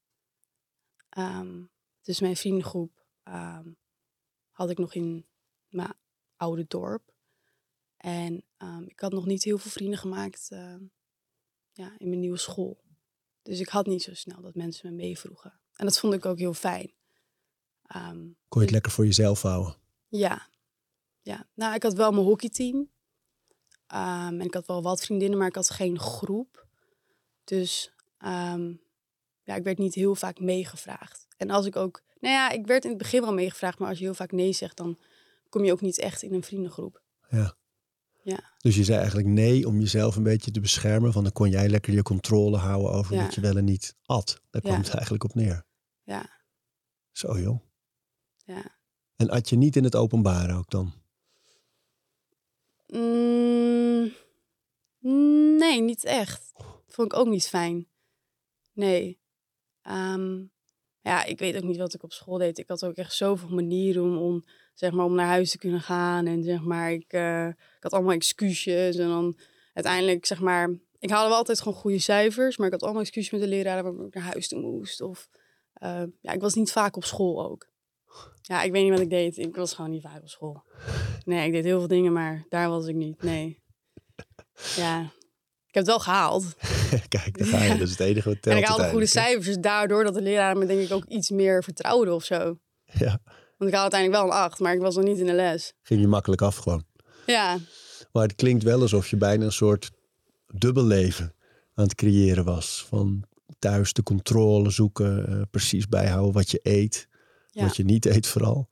[1.13, 1.63] Ehm,
[2.03, 3.73] dus mijn vriendengroep ehm,
[4.51, 5.27] had ik nog in
[5.69, 5.95] mijn
[6.37, 7.15] oude dorp.
[7.97, 10.49] En ehm, ik had nog niet heel veel vrienden gemaakt
[11.73, 12.85] ja, in mijn nieuwe school.
[13.43, 15.61] Dus ik had niet zo snel dat mensen me meevroegen.
[15.73, 16.93] En dat vond ik ook heel fijn.
[18.49, 19.77] Kon je het lekker voor jezelf houden?
[20.09, 20.49] ja.
[21.21, 21.49] ja.
[21.55, 22.91] Nou, ik had wel mijn hockeyteam.
[23.87, 26.67] En ik had wel wat vriendinnen, maar ik had geen groep.
[27.45, 27.95] Dus
[29.43, 31.27] ja, ik werd niet heel vaak meegevraagd.
[31.37, 32.03] En als ik ook...
[32.21, 34.53] Nou ja, ik werd in het begin wel meegevraagd, maar als je heel vaak nee
[34.53, 34.99] zegt, dan
[35.49, 37.03] kom je ook niet echt in een vriendengroep.
[37.29, 37.57] Ja.
[38.23, 38.55] Ja.
[38.59, 41.13] Dus je zei eigenlijk nee om jezelf een beetje te beschermen.
[41.13, 43.23] Van dan kon jij lekker je controle houden over Ja.
[43.23, 44.41] wat je wel en niet at.
[44.51, 44.81] Daar kwam Ja.
[44.81, 45.65] het eigenlijk op neer.
[46.03, 46.31] Ja,
[47.13, 47.61] Zo joh.
[48.45, 48.81] ja.
[49.17, 50.93] En at je niet in het openbaar ook dan?
[52.87, 54.13] Mm,
[55.59, 56.53] nee, niet echt.
[56.87, 57.87] Vond ik ook niet fijn.
[58.73, 59.21] Nee.
[59.83, 60.45] Ehm,
[61.05, 62.59] Ja, ik weet ook niet wat ik op school deed.
[62.59, 65.81] Ik had ook echt zoveel manieren om, om, zeg maar, om naar huis te kunnen
[65.81, 66.27] gaan.
[66.27, 68.97] En zeg maar, ik, eh, ik had allemaal excuses.
[68.97, 69.39] En dan
[69.75, 72.57] uiteindelijk, zeg maar, ik haalde wel altijd gewoon goede cijfers.
[72.57, 75.01] Maar ik had allemaal excuses met de leraar waarom ik naar huis toe moest.
[75.01, 75.29] Of
[75.73, 77.71] eh, ja, ik was niet vaak op school ook.
[78.43, 79.37] Ja, ik weet niet wat ik deed.
[79.39, 80.63] Ik was gewoon niet vaak op school.
[81.25, 83.23] Nee, ik deed heel veel dingen, maar daar was ik niet.
[83.23, 83.61] Nee.
[84.77, 85.13] Ja,
[85.73, 86.45] ik heb het wel gehaald.
[87.09, 87.69] Kijk, daar ga je.
[87.79, 89.47] Dat is het enige wat telt en ik haalde goede cijfers.
[89.47, 92.59] Dus daardoor dat de leraar me denk ik ook iets meer vertrouwde of zo.
[92.85, 93.21] Ja,
[93.59, 95.73] Want ik had uiteindelijk wel een 8, maar ik was nog niet in de les.
[95.83, 96.85] ging je makkelijk af gewoon.
[97.27, 97.59] Ja,
[98.13, 99.91] Maar het klinkt wel alsof je bijna een soort
[100.47, 101.35] dubbelleven
[101.75, 102.85] aan het creëren was.
[102.89, 103.25] Van
[103.59, 107.09] thuis de controle zoeken, eh, precies bijhouden wat je eet,
[107.51, 107.63] Ja.
[107.65, 108.69] wat je niet eet vooral.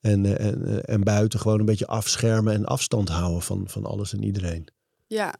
[0.00, 3.84] En, eh, en, eh, en buiten gewoon een beetje afschermen en afstand houden van, van
[3.84, 4.68] alles en iedereen.
[5.06, 5.34] ja.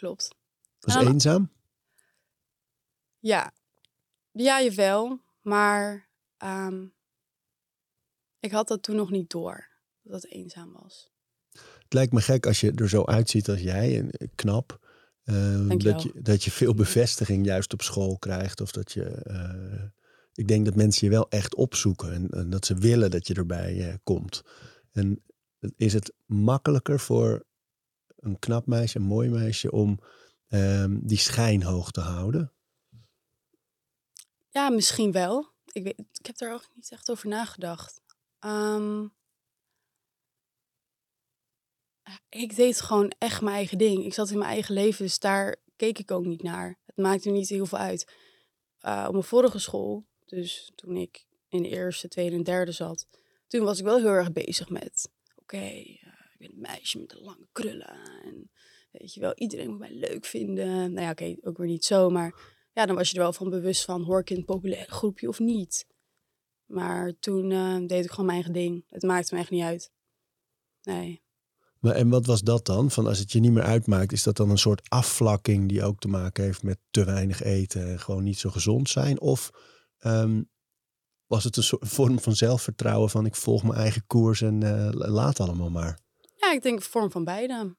[0.00, 0.34] Klopt.
[0.80, 1.50] Was dan- eenzaam?
[3.18, 3.52] Ja,
[4.32, 5.20] ja, jawel.
[5.40, 6.86] Maar ehm,
[8.38, 9.68] ik had dat toen nog niet door.
[10.02, 11.10] Dat het eenzaam was.
[11.50, 14.78] Het lijkt me gek als je er zo uitziet als jij, en knap.
[15.22, 15.92] eh, Dankjewel.
[15.92, 18.60] dat, je, dat je veel bevestiging juist op school krijgt.
[18.60, 19.04] Of dat je.
[19.04, 19.82] eh,
[20.34, 22.12] ik denk dat mensen je wel echt opzoeken.
[22.12, 24.42] En, en dat ze willen dat je erbij eh, komt.
[24.92, 25.22] En
[25.76, 27.46] is het makkelijker voor
[28.20, 30.00] een knap meisje, een mooi meisje, om
[30.48, 32.52] ehm, die schijn hoog te houden?
[34.50, 35.52] Ja, misschien wel.
[35.72, 38.00] Ik, weet, ik heb er ook niet echt over nagedacht.
[38.38, 39.06] Ehm,
[42.28, 44.04] ik deed gewoon echt mijn eigen ding.
[44.04, 46.78] Ik zat in mijn eigen leven, dus daar keek ik ook niet naar.
[46.86, 48.12] Het maakte niet heel veel uit.
[48.78, 53.08] Eh, op mijn vorige school, dus toen ik in de eerste, tweede en derde zat,
[53.46, 56.09] toen was ik wel heel erg bezig met: oké, eh,
[56.40, 57.98] ben een meisje met de lange krullen.
[58.24, 58.50] En
[58.90, 60.92] weet je wel, iedereen moet mij leuk vinden.
[60.92, 63.50] Nou ja, oké, ook weer niet zo, maar ja, dan was je er wel van
[63.50, 65.86] bewust van, hoor ik in een populaire groepje of niet.
[66.66, 68.84] Maar toen eh, deed ik gewoon mijn eigen ding.
[68.88, 69.92] Het maakte me echt niet uit.
[70.82, 71.22] Nee.
[71.78, 72.90] Maar, en wat was dat dan?
[72.90, 75.98] Van als het je niet meer uitmaakt, is dat dan een soort afvlakking die ook
[75.98, 79.20] te maken heeft met te weinig eten en gewoon niet zo gezond zijn?
[79.20, 79.50] Of
[79.98, 80.42] ehm,
[81.26, 84.88] was het een soort vorm van zelfvertrouwen van ik volg mijn eigen koers en eh,
[84.92, 86.00] laat allemaal maar?
[86.50, 87.76] Ja, ik denk vorm van beide.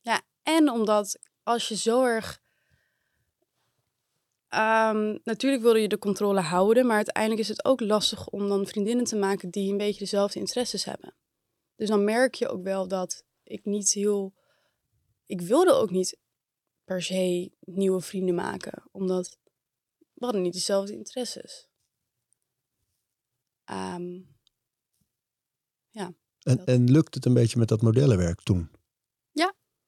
[0.00, 2.42] Ja, en omdat als je zo erg...
[4.48, 8.66] Ehm, natuurlijk wilde je de controle houden, maar uiteindelijk is het ook lastig om dan
[8.66, 11.14] vriendinnen te maken die een beetje dezelfde interesses hebben.
[11.76, 14.34] Dus dan merk je ook wel dat ik niet heel...
[15.26, 16.18] Ik wilde ook niet
[16.84, 19.38] per se nieuwe vrienden maken, omdat
[19.98, 21.68] we hadden niet dezelfde interesses.
[23.64, 24.20] Ehm,
[26.44, 28.70] En, Dat- en lukt het een beetje met dat modellenwerk toen?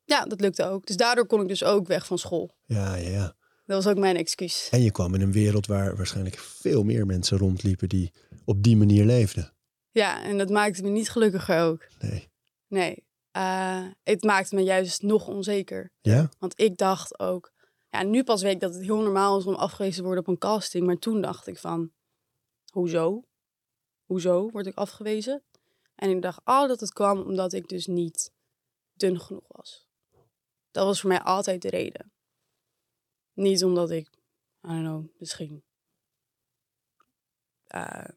[0.08, 0.86] ja, dat lukte ook.
[0.86, 2.56] Dus daardoor kon ik dus ook weg van school.
[2.64, 3.36] Ja, ja, ja.
[3.64, 4.68] Dat was ook mijn excuus.
[4.70, 8.12] En je kwam in een wereld waar waarschijnlijk veel meer mensen rondliepen die
[8.44, 9.52] op die manier leefden.
[9.90, 11.86] Ja, en dat maakte me niet gelukkiger ook.
[11.98, 12.28] Nee.
[12.68, 15.92] Nee, Eh, het maakte me juist nog onzeker.
[16.00, 16.28] Ja?
[16.38, 17.52] Want ik dacht ook...
[17.90, 20.28] Ja, nu pas weet ik dat het heel normaal is om afgewezen te worden op
[20.28, 20.86] een casting.
[20.86, 21.90] Maar toen dacht ik van...
[22.72, 23.22] Hoezo?
[24.04, 25.42] Hoezo word ik afgewezen?
[25.96, 28.32] En ik dacht oh, dat het kwam omdat ik dus niet
[28.92, 29.86] dun genoeg was.
[30.70, 32.12] Dat was voor mij altijd de reden.
[33.32, 34.08] Niet omdat ik,
[34.62, 35.64] I don't know, misschien
[37.66, 38.08] eh,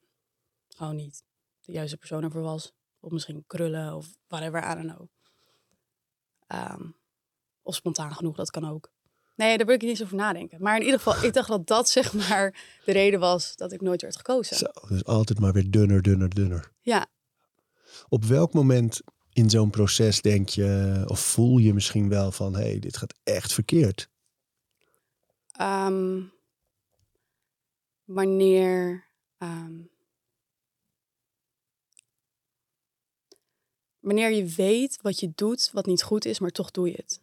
[0.68, 1.24] gewoon niet
[1.60, 2.74] de juiste persoon ervoor was.
[3.00, 5.08] Of misschien krullen of whatever, I don't know.
[6.48, 6.89] Ehm,
[7.62, 8.92] of spontaan genoeg, dat kan ook.
[9.36, 10.62] Nee, daar wil ik niet eens over nadenken.
[10.62, 13.82] Maar in ieder geval, ik dacht dat dat zeg maar de reden was dat ik
[13.82, 14.58] nooit werd gekozen.
[14.58, 16.72] Zo, dus altijd maar weer dunner, dunner, dunner.
[16.82, 17.08] Ja,
[18.10, 19.02] Op welk moment
[19.34, 23.19] in zo'n proces denk je, of voel je misschien wel van, hé, hey, dit gaat
[23.24, 24.10] echt verkeerd?
[25.52, 26.24] Ehm,
[28.04, 29.08] wanneer.
[29.38, 29.82] ehm,
[34.00, 37.22] wanneer je weet wat je doet, wat niet goed is, maar toch doe je het.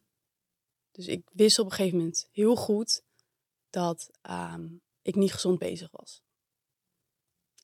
[0.90, 3.02] Dus ik wist op een gegeven moment heel goed
[3.70, 4.68] dat ehm,
[5.02, 6.22] ik niet gezond bezig was.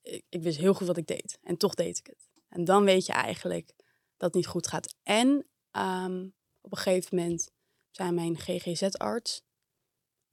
[0.02, 2.31] Ik, ik wist heel goed wat ik deed en toch deed ik het.
[2.52, 3.72] En dan weet je eigenlijk
[4.16, 4.94] dat het niet goed gaat.
[5.02, 6.28] En ehm,
[6.60, 7.50] op een gegeven moment
[7.90, 9.44] zei mijn GGZ-arts,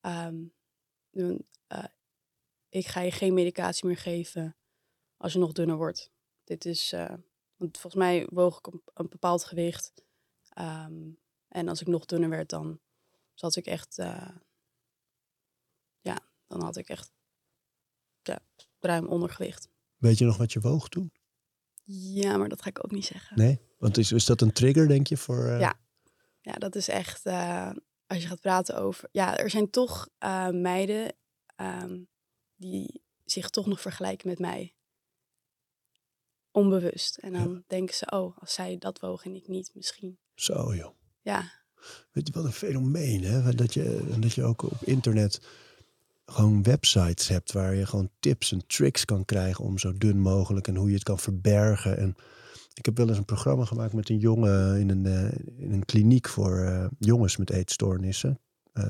[0.02, 0.46] Ehm,
[1.68, 1.84] eh,
[2.70, 4.58] ik ga je geen medicatie meer geven
[5.18, 6.12] als je nog dunner wordt.
[6.44, 7.14] Dit is, eh,
[7.56, 9.94] want volgens mij woog ik een bepaald gewicht.
[10.50, 11.12] Ehm,
[11.48, 12.82] en als ik nog dunner werd, dan
[13.34, 14.36] zat ik echt, eh,
[16.00, 17.12] ja, dan had ik echt
[18.22, 18.40] ja,
[18.80, 19.70] ruim ondergewicht.
[19.96, 21.12] Weet je nog wat je woog toen?
[21.92, 23.38] Ja, maar dat ga ik ook niet zeggen.
[23.38, 23.60] Nee?
[23.78, 25.46] Want is, is dat een trigger, denk je, voor...
[25.48, 25.80] eh, Ja.
[26.42, 27.72] Ja, dat is echt, eh,
[28.08, 29.10] als je gaat praten over...
[29.12, 31.14] Ja, er zijn toch eh, meiden
[31.56, 32.00] ehm,
[32.56, 34.76] die zich toch nog vergelijken met mij.
[36.52, 37.18] Onbewust.
[37.18, 40.20] En dan denken ze, oh, als zij dat woog en ik niet, misschien.
[40.36, 40.96] Zo joh.
[41.22, 41.52] Ja,
[42.12, 43.56] Weet je wat een fenomeen, hè?
[43.56, 45.42] Dat je, dat je ook op internet
[46.30, 50.68] gewoon websites hebt waar je gewoon tips en tricks kan krijgen om zo dun mogelijk
[50.68, 51.98] en hoe je het kan verbergen.
[51.98, 52.16] En
[52.74, 55.86] ik heb wel eens een programma gemaakt met een jongen in een, eh, in een
[55.86, 58.40] kliniek voor eh, jongens met eetstoornissen.
[58.72, 58.84] Eh,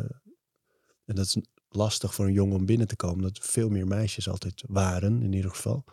[1.06, 1.38] en dat is
[1.70, 5.34] lastig voor een jongen om binnen te komen, dat veel meer meisjes altijd waren, in
[5.34, 5.84] ieder geval.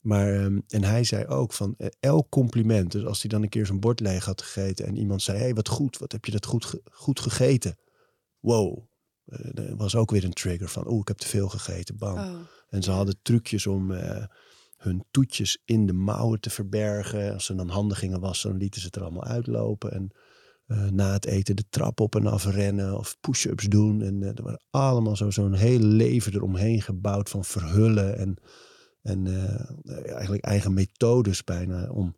[0.00, 3.66] Maar, ehm, en hij zei ook van elk compliment, dus als hij dan een keer
[3.66, 6.30] zijn bord leeg had gegeten en iemand zei, hé hey, wat goed, wat heb je
[6.30, 7.76] dat goed, goed gegeten.
[8.40, 8.88] Wow,
[9.26, 12.18] Eh, dat was ook weer een trigger van, oeh, ik heb te veel gegeten, bam.
[12.18, 14.24] oh, En ze hadden trucjes om eh,
[14.76, 17.32] hun toetjes in de mouwen te verbergen.
[17.32, 19.92] Als ze dan handen gingen wassen, dan lieten ze het er allemaal uitlopen.
[19.92, 20.10] En
[20.66, 24.02] eh, na het eten de trap op en af rennen of push-ups doen.
[24.02, 28.18] En er waren allemaal zo- zo'n hele leven eromheen gebouwd van verhullen.
[28.18, 28.36] En,
[29.02, 29.26] en
[30.04, 32.16] eigenlijk eigen methodes bijna om,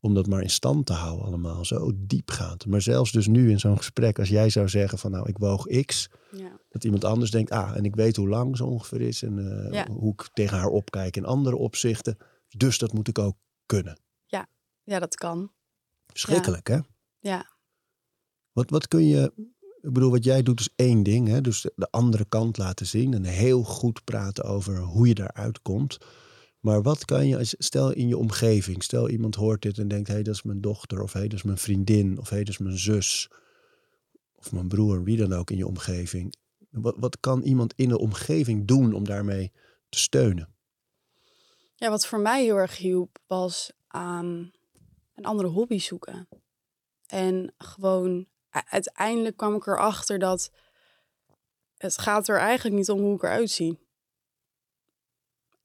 [0.00, 1.64] om dat maar in stand te houden allemaal.
[1.64, 2.66] Zo diepgaand.
[2.66, 5.66] Maar zelfs dus nu in zo'n gesprek, als jij zou zeggen van nou, ik woog
[5.84, 6.60] X ja.
[6.68, 9.72] dat iemand anders denkt, ah, en ik weet hoe lang ze ongeveer is en eh,
[9.72, 9.86] Ja.
[9.90, 12.16] hoe ik tegen haar opkijk in andere opzichten.
[12.48, 14.00] Dus dat moet ik ook kunnen.
[14.88, 15.52] ja, dat kan.
[16.12, 16.78] Schrikkelijk, hè?
[17.18, 17.56] Ja,
[18.52, 19.32] Wat, wat kun je,
[19.80, 21.40] ik bedoel, wat jij doet is één ding, hè?
[21.40, 25.62] Dus de, de andere kant laten zien en heel goed praten over hoe je daaruit
[25.62, 25.98] komt.
[26.66, 30.14] Maar wat kan je, stel in je omgeving, stel iemand hoort dit en denkt, hé,
[30.14, 32.44] hey, dat is mijn dochter, of hé, hey, dat is mijn vriendin, of hé, hey,
[32.44, 33.30] dat is mijn zus,
[34.34, 36.34] of mijn broer, wie dan ook in je omgeving.
[36.70, 39.52] Wat, wat kan iemand in de omgeving doen om daarmee
[39.88, 40.54] te steunen?
[41.74, 44.52] Ja, wat voor mij heel erg hielp was aan
[45.14, 46.28] een andere hobby zoeken.
[47.06, 50.50] En gewoon, uiteindelijk kwam ik erachter dat
[51.76, 53.78] het gaat er eigenlijk niet om hoe ik eruit zie.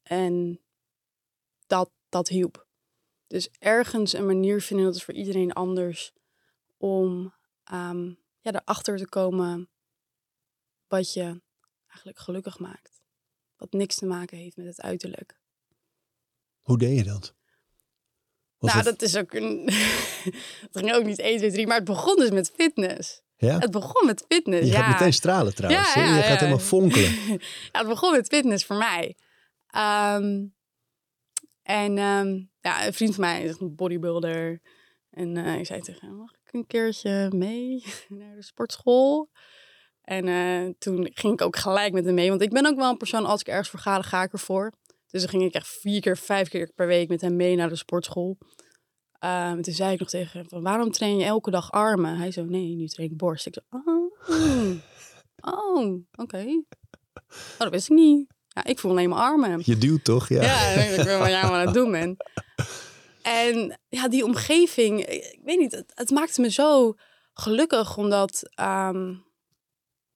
[0.03, 0.59] En
[2.11, 2.67] dat, hielp.
[3.27, 6.13] Dus ergens een manier vinden, dat is voor iedereen anders,
[6.77, 8.05] om ehm,
[8.41, 9.69] ja, erachter te komen
[10.87, 11.41] wat je
[11.87, 13.01] eigenlijk gelukkig maakt.
[13.55, 15.39] Wat niks te maken heeft met het uiterlijk.
[16.61, 17.35] Hoe deed je dat?
[18.57, 19.69] Was nou, het- dat is ook een.
[20.67, 23.21] het ging ook niet 1, 2, 3, maar het begon dus met fitness.
[23.35, 23.59] ja?
[23.59, 24.65] Het begon met fitness.
[24.67, 24.81] Je ja.
[24.81, 25.93] gaat meteen stralen trouwens.
[25.93, 27.11] Ja, je gaat helemaal fonkelen.
[27.71, 29.17] ja, het begon met fitness voor mij.
[29.67, 30.45] Ehm,
[31.63, 34.61] en ehm, ja, een vriend van mij is een bodybuilder.
[35.09, 37.83] En eh, ik zei tegen hem, mag ik een keertje mee
[38.19, 39.29] naar de sportschool?
[40.01, 42.29] En eh, toen ging ik ook gelijk met hem mee.
[42.29, 44.71] Want ik ben ook wel een persoon, als ik ergens voor ga, ga ik ervoor.
[45.07, 47.69] Dus dan ging ik echt vier keer, vijf keer per week met hem mee naar
[47.69, 48.37] de sportschool.
[49.19, 52.17] Ehm, en toen zei ik nog tegen hem, van, waarom train je elke dag armen?
[52.17, 53.45] Hij zo, nee, nu train ik borst.
[53.45, 54.11] Ik zo, oh,
[55.41, 56.63] oh oké.
[57.23, 58.27] Oh, dat wist ik niet.
[58.53, 59.61] Ja, ik voel alleen maar armen.
[59.63, 60.29] Je duwt toch?
[60.29, 60.41] Ja.
[60.41, 62.23] Ja, ik weet wat jij aan het doen bent.
[63.21, 66.95] En ja, die omgeving, ik weet niet, het, het maakte me zo
[67.33, 69.15] gelukkig, omdat ehm,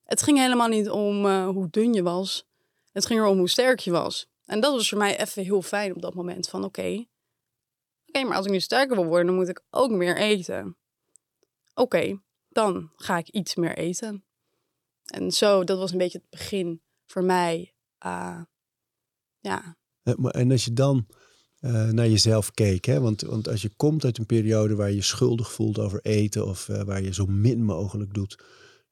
[0.03, 2.47] het ging helemaal niet om eh, hoe dun je was.
[2.91, 4.27] Het ging erom hoe sterk je was.
[4.45, 7.05] En dat was voor mij even heel fijn op dat moment van oké,
[8.07, 10.77] oké, maar als ik nu sterker wil worden, dan moet ik ook meer eten.
[11.73, 12.19] Oké,
[12.49, 14.23] dan ga ik iets meer eten.
[15.05, 17.74] En zo, dat was een beetje het begin voor mij.
[17.97, 18.41] Ah,
[19.39, 19.77] ja,
[20.31, 21.07] En als je dan
[21.59, 22.99] eh, naar jezelf keek, hè?
[22.99, 26.45] Want, want als je komt uit een periode waar je je schuldig voelt over eten
[26.45, 28.43] of eh, waar je zo min mogelijk doet,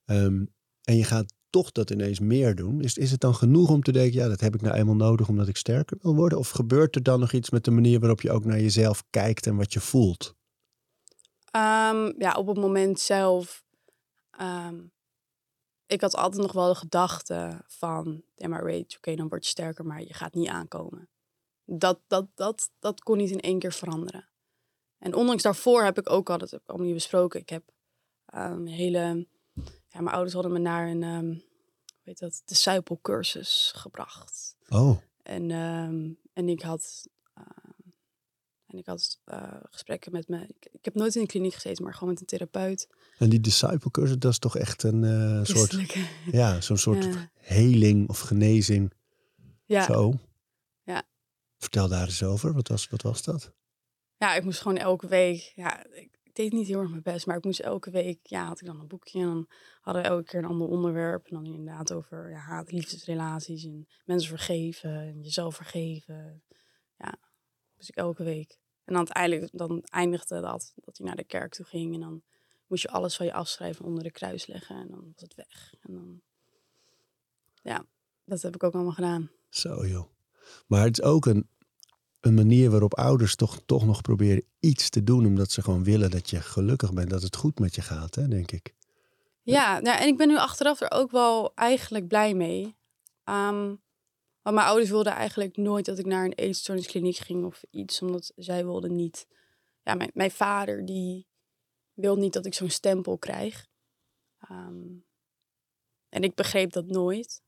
[0.04, 0.44] ehm,
[0.82, 3.92] en je gaat toch dat ineens meer doen, is, is het dan genoeg om te
[3.92, 6.38] denken, ja, dat heb ik nou eenmaal nodig omdat ik sterker wil worden?
[6.38, 9.46] Of gebeurt er dan nog iets met de manier waarop je ook naar jezelf kijkt
[9.46, 10.34] en wat je voelt?
[11.50, 13.62] Ehm, ja, op het moment zelf.
[14.30, 14.80] ehm,
[15.86, 19.50] ik had altijd nog wel de gedachte van, ja maar weet, oké, dan word je
[19.50, 21.08] sterker, maar je gaat niet aankomen.
[21.64, 24.28] Dat, dat, dat, dat kon niet in één keer veranderen.
[24.98, 27.72] En ondanks daarvoor heb ik ook al, dat heb ik allemaal niet besproken, ik heb
[28.26, 29.26] ehm, een hele,
[29.88, 31.28] ja, mijn ouders hadden me naar een, ehm
[32.04, 34.56] hoe heet dat, disciplecursus gebracht.
[34.68, 37.08] Oh, En, ehm, en ik had,
[38.74, 40.46] en ik had eh, gesprekken met me.
[40.46, 42.88] Ik, ik heb nooit in een kliniek gezeten, maar gewoon met een therapeut.
[43.18, 45.96] En die disciple cursus, dat is toch echt een eh, soort,
[46.40, 47.30] ja, zo'n soort Ja.
[47.34, 48.92] heling of genezing.
[49.64, 49.84] Ja.
[49.84, 50.12] Zo.
[50.82, 51.02] Ja.
[51.58, 52.52] Vertel daar eens over.
[52.52, 53.52] Wat was, wat was dat?
[54.16, 55.52] ja, ik moest gewoon elke week.
[55.54, 58.18] Ja, ik ik deed niet heel erg mijn best, maar ik moest elke week.
[58.22, 59.48] Ja, had ik dan een boekje en dan
[59.80, 61.26] hadden we elke keer een ander onderwerp.
[61.26, 66.42] En dan inderdaad over ja, haat, liefdesrelaties en mensen vergeven en jezelf vergeven.
[66.98, 67.18] Ja,
[67.76, 68.58] dus ik elke week.
[68.84, 72.22] En dan uiteindelijk dan eindigde dat dat hij naar de kerk toe ging en dan
[72.66, 75.34] moest je alles van je afschrijven en onder de kruis leggen en dan was het
[75.34, 75.74] weg.
[75.80, 76.20] En dan,
[77.62, 77.86] ja,
[78.24, 79.30] dat heb ik ook allemaal gedaan.
[79.48, 80.12] Zo joh.
[80.66, 81.48] Maar het is ook een,
[82.20, 85.26] een manier waarop ouders toch, toch nog proberen iets te doen.
[85.26, 87.10] Omdat ze gewoon willen dat je gelukkig bent.
[87.10, 88.74] Dat het goed met je gaat, hè, denk ik.
[89.42, 92.76] Ja, nou, en ik ben nu achteraf er ook wel eigenlijk blij mee.
[93.24, 93.74] Ehm,
[94.42, 98.02] want mijn ouders wilden eigenlijk nooit dat ik naar een eetstoorniskliniek ging of iets.
[98.02, 99.26] Omdat zij wilden niet...
[99.82, 101.26] Ja, mijn, mijn vader die
[101.94, 103.68] wil niet dat ik zo'n stempel krijg.
[104.38, 104.96] Ehm,
[106.08, 107.42] en ik begreep dat nooit.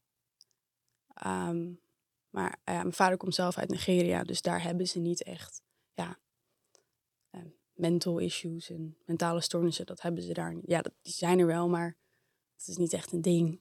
[1.15, 1.73] Ehm,
[2.31, 5.63] maar ja, mijn vader komt zelf uit Nigeria, dus daar hebben ze niet echt
[5.95, 6.19] ja,
[7.31, 7.41] eh,
[7.73, 9.87] mental issues en mentale stoornissen.
[9.87, 10.67] Dat hebben ze daar niet.
[10.67, 11.97] Ja, dat, die zijn er wel, maar
[12.57, 13.61] het is niet echt een ding.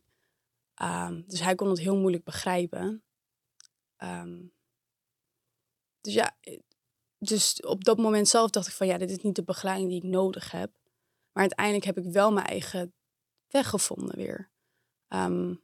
[0.73, 3.03] Ehm, dus hij kon het heel moeilijk begrijpen.
[6.05, 6.59] Dus ja, eh,
[7.17, 10.03] dus op dat moment zelf dacht ik van ja, dit is niet de begeleiding die
[10.03, 10.71] ik nodig heb.
[11.31, 12.93] Maar uiteindelijk heb ik wel mijn eigen
[13.47, 14.49] weg gevonden weer.
[15.09, 15.63] Um,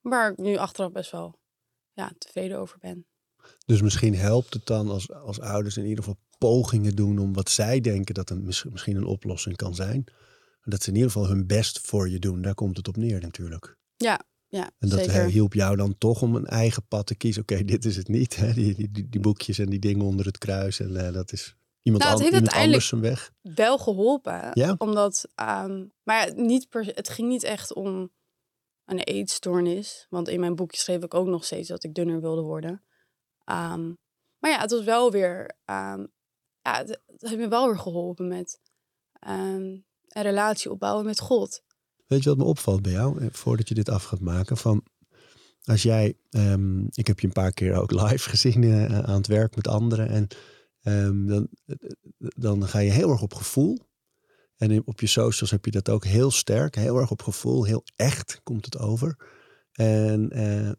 [0.00, 1.38] waar ik nu achteraf best wel
[1.92, 3.06] ja, tevreden over ben.
[3.66, 7.50] Dus misschien helpt het dan als, als ouders in ieder geval pogingen doen om wat
[7.50, 10.04] zij denken dat een, misschien een oplossing kan zijn.
[10.62, 12.42] Dat ze in ieder geval hun best voor je doen.
[12.42, 13.76] Daar komt het op neer natuurlijk.
[13.96, 15.24] Ja, ja En dat zeker.
[15.24, 17.42] hielp jou dan toch om een eigen pad te kiezen.
[17.42, 18.36] Oké, dit is het niet.
[18.36, 18.52] Hè?
[18.52, 20.80] Die, die, die, boekjes en die dingen onder het kruis.
[20.80, 23.32] En uh, dat is iemand, Nou, an, het heeft iemand anders zijn weg.
[23.40, 24.50] wel geholpen.
[24.52, 24.74] Ja?
[24.78, 28.10] Omdat, um, maar niet per, het ging niet echt om
[28.84, 30.06] een eetstoornis.
[30.08, 32.82] Want in mijn boekje schreef ik ook nog steeds dat ik dunner wilde worden.
[33.44, 33.98] Um,
[34.38, 36.12] maar ja, het was wel weer, um,
[36.60, 38.60] ja, het, het, heeft me wel weer geholpen met
[39.18, 41.62] een relatie opbouwen met God.
[42.10, 44.56] Weet je wat me opvalt bij jou, voordat je dit af gaat maken?
[44.56, 44.84] Van
[45.64, 49.26] als jij, um, ik heb je een paar keer ook live gezien uh, aan het
[49.26, 50.08] werk met anderen.
[50.08, 50.26] En
[50.82, 51.48] um, dan,
[52.34, 53.78] dan ga je heel erg op gevoel.
[54.56, 57.84] En op je socials heb je dat ook heel sterk, heel erg op gevoel, heel
[57.96, 59.16] echt komt het over.
[59.72, 60.30] En,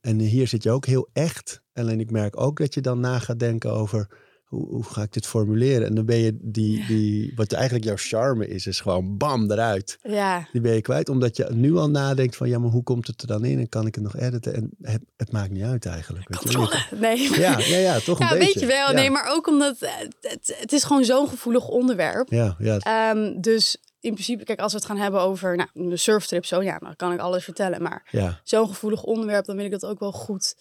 [0.01, 1.61] en hier zit je ook heel echt.
[1.73, 4.07] Alleen ik merk ook dat je dan na gaat denken over
[4.51, 5.87] hoe, hoe ga ik dit formuleren?
[5.87, 9.99] En dan ben je die, die, wat eigenlijk jouw charme is, is gewoon bam eruit.
[10.03, 10.47] Ja.
[10.51, 13.21] Die ben je kwijt, omdat je nu al nadenkt van ja, maar hoe komt het
[13.21, 13.59] er dan in?
[13.59, 14.53] En kan ik het nog editen?
[14.53, 16.27] En het, het maakt niet uit eigenlijk.
[16.29, 16.95] Weet je?
[16.99, 17.39] Nee.
[17.39, 18.45] Ja, ja, ja, toch een ja, beetje.
[18.45, 18.87] weet je wel.
[18.87, 18.91] Ja.
[18.91, 22.29] Nee, maar ook omdat het, het is gewoon zo'n gevoelig onderwerp.
[22.29, 23.11] Ja, ja.
[23.11, 26.61] Um, dus in principe, kijk, als we het gaan hebben over nou, de surftrip, zo
[26.61, 27.81] ja, dan kan ik alles vertellen.
[27.81, 28.39] Maar ja.
[28.43, 30.55] zo'n gevoelig onderwerp, dan wil ik dat ook wel goed.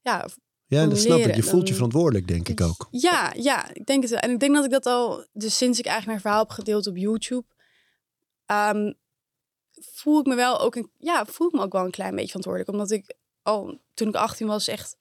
[0.00, 0.26] Ja,
[0.72, 1.34] ja dat snap ik.
[1.34, 2.88] Je voelt je verantwoordelijk, denk ik ook.
[2.90, 4.12] Ja, ja, ik denk het.
[4.12, 6.86] En ik denk dat ik dat al, dus sinds ik eigenlijk mijn verhaal heb gedeeld
[6.86, 7.44] op YouTube,
[8.46, 8.94] um,
[9.72, 12.26] voel ik me wel ook een, ja, voel ik me ook wel een klein beetje
[12.26, 12.72] verantwoordelijk.
[12.72, 14.96] Omdat ik al toen ik 18 was, echt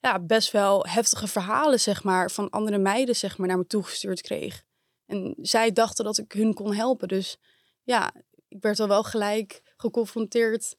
[0.00, 4.20] ja, best wel heftige verhalen, zeg maar, van andere meiden, zeg maar, naar me toegestuurd
[4.20, 4.62] kreeg.
[5.06, 7.08] En zij dachten dat ik hun kon helpen.
[7.08, 7.38] Dus
[7.82, 8.14] ja,
[8.48, 10.76] ik werd al wel gelijk geconfronteerd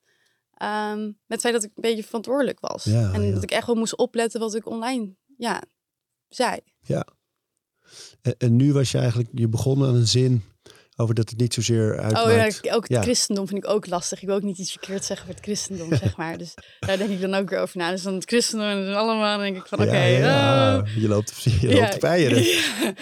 [0.63, 2.83] um, met het feit dat ik een beetje verantwoordelijk was.
[2.83, 3.33] Ja, en ja.
[3.33, 5.61] dat ik echt wel moest opletten wat ik online ja,
[6.27, 6.59] zei.
[6.81, 7.07] Ja.
[8.21, 10.43] En, en, nu was je eigenlijk, je begon aan een zin
[10.95, 12.25] over dat het niet zozeer uitmaakt.
[12.25, 13.01] Oh ja, ook het ja.
[13.01, 14.21] christendom vind ik ook lastig.
[14.21, 16.37] Ik wil ook niet iets verkeerd zeggen voor het christendom, zeg maar.
[16.37, 17.91] Dus daar denk ik dan ook weer over na.
[17.91, 19.87] Dus dan het christendom en allemaal, dan denk ik van oké.
[19.87, 22.93] Okay, ja, uh, je loopt, je loopt te.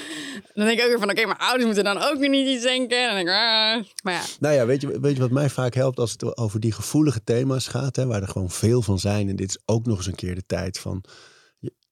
[0.54, 2.48] Dan denk ik ook weer van oké, okay, mijn ouders moeten dan ook weer niet
[2.48, 2.98] iets denken.
[2.98, 4.22] En dan denk ik, uh, maar ja.
[4.40, 7.24] Nou ja, weet je, weet je wat mij vaak helpt als het over die gevoelige
[7.24, 9.30] thema's gaat, hè, waar er gewoon veel van zijn.
[9.30, 11.04] En dit is ook nog eens een keer de tijd van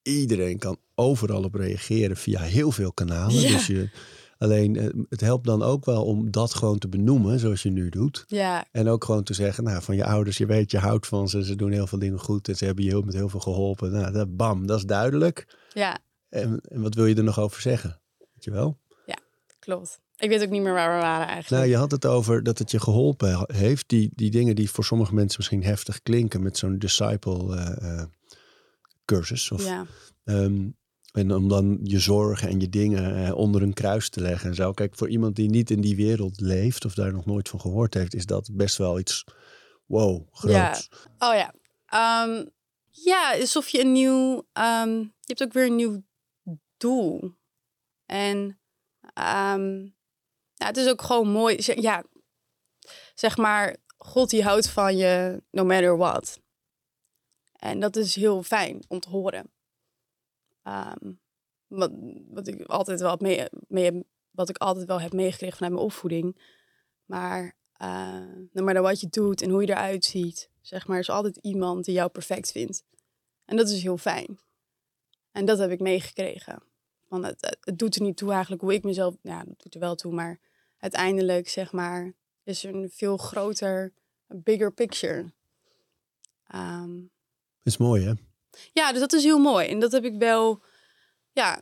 [0.02, 3.42] iedereen kan overal op reageren via heel veel kanalen.
[3.42, 3.90] Dus je,
[4.40, 8.24] alleen het helpt dan ook wel om dat gewoon te benoemen, zoals je nu doet.
[8.28, 8.66] Ja.
[8.72, 11.46] En ook gewoon te zeggen, nou, van je ouders, je weet, je houdt van ze,
[11.46, 13.92] ze doen heel veel dingen goed en ze hebben je heel, met heel veel geholpen.
[13.92, 15.58] Nou, dat, bam, dat is duidelijk.
[15.74, 16.00] Ja.
[16.30, 18.00] En, en wat wil je er nog over zeggen?
[18.18, 18.78] Weet je wel?
[19.06, 19.18] Ja,
[19.60, 20.00] klopt.
[20.18, 21.62] Ik weet ook niet meer waar we waren eigenlijk.
[21.62, 23.90] Nou, je had het over dat het je geholpen heeft.
[23.90, 28.04] Die, die dingen die voor sommige mensen misschien heftig klinken met zo'n disciple uh, uh,
[29.06, 29.52] cursus.
[29.52, 29.86] Of, ja.
[30.24, 30.76] um,
[31.12, 34.56] en om dan je zorgen en je dingen uh, onder een kruis te leggen en
[34.56, 34.72] zo.
[34.72, 37.94] Kijk, voor iemand die niet in die wereld leeft of daar nog nooit van gehoord
[37.94, 39.24] heeft, is dat best wel iets
[39.86, 40.90] wow, groots.
[41.18, 41.30] Ja.
[41.30, 41.54] Oh ja.
[42.24, 42.50] Um,
[42.90, 44.48] ja, alsof je een nieuw.
[44.54, 46.04] Um, je hebt ook weer een nieuw
[46.78, 47.38] doel.
[48.06, 48.60] En
[49.54, 49.96] um,
[50.56, 51.58] het is ook gewoon mooi.
[51.60, 52.04] Ja,
[53.14, 56.40] zeg maar, God die houdt van je no matter what.
[57.52, 59.52] En dat is heel fijn om te horen.
[60.70, 61.20] Um,
[61.68, 61.92] wat,
[62.30, 66.42] wat ik altijd wel mee, mee, wat ik altijd wel heb meegekregen vanuit mijn opvoeding.
[67.06, 71.10] Maar uh, no matter wat je doet en hoe je eruit ziet, zeg maar, is
[71.10, 72.84] altijd iemand die jou perfect vindt.
[73.46, 74.40] En dat is heel fijn.
[75.32, 76.64] En dat heb ik meegekregen.
[77.08, 79.16] Want het, het, doet er niet toe eigenlijk hoe ik mezelf...
[79.22, 80.40] Ja, dat doet er wel toe, maar
[80.78, 82.14] uiteindelijk, zeg maar...
[82.44, 83.94] is er een veel groter,
[84.28, 85.34] bigger picture.
[86.56, 87.12] Um,
[87.64, 88.14] is mooi, hè?
[88.74, 89.68] Ja, dus dat is heel mooi.
[89.68, 90.64] En dat heb ik wel
[91.32, 91.62] ja,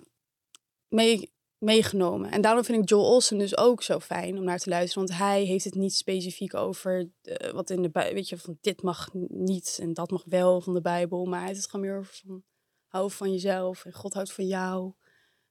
[0.87, 2.31] mee, meegenomen.
[2.31, 5.07] En daarom vind ik Joel Olsen dus ook zo fijn om naar te luisteren.
[5.07, 8.81] Want hij heeft het niet specifiek over uh, wat in de weet je, van dit
[8.81, 11.25] mag niet en dat mag wel van de Bijbel.
[11.25, 12.43] Maar het gewoon meer over van
[12.87, 14.93] hou van jezelf en God houdt van jou.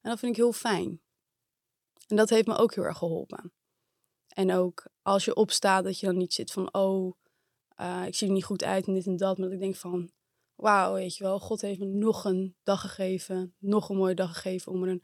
[0.01, 1.01] En dat vind ik heel fijn.
[2.07, 3.53] En dat heeft me ook heel erg geholpen.
[4.27, 7.17] En ook als je opstaat, dat je dan niet zit van, oh,
[7.81, 9.39] uh, ik zie er niet goed uit en dit en dat.
[9.39, 10.11] Maar dat ik denk van,
[10.57, 14.33] wauw, weet je wel, God heeft me nog een dag gegeven, nog een mooie dag
[14.33, 15.03] gegeven om er een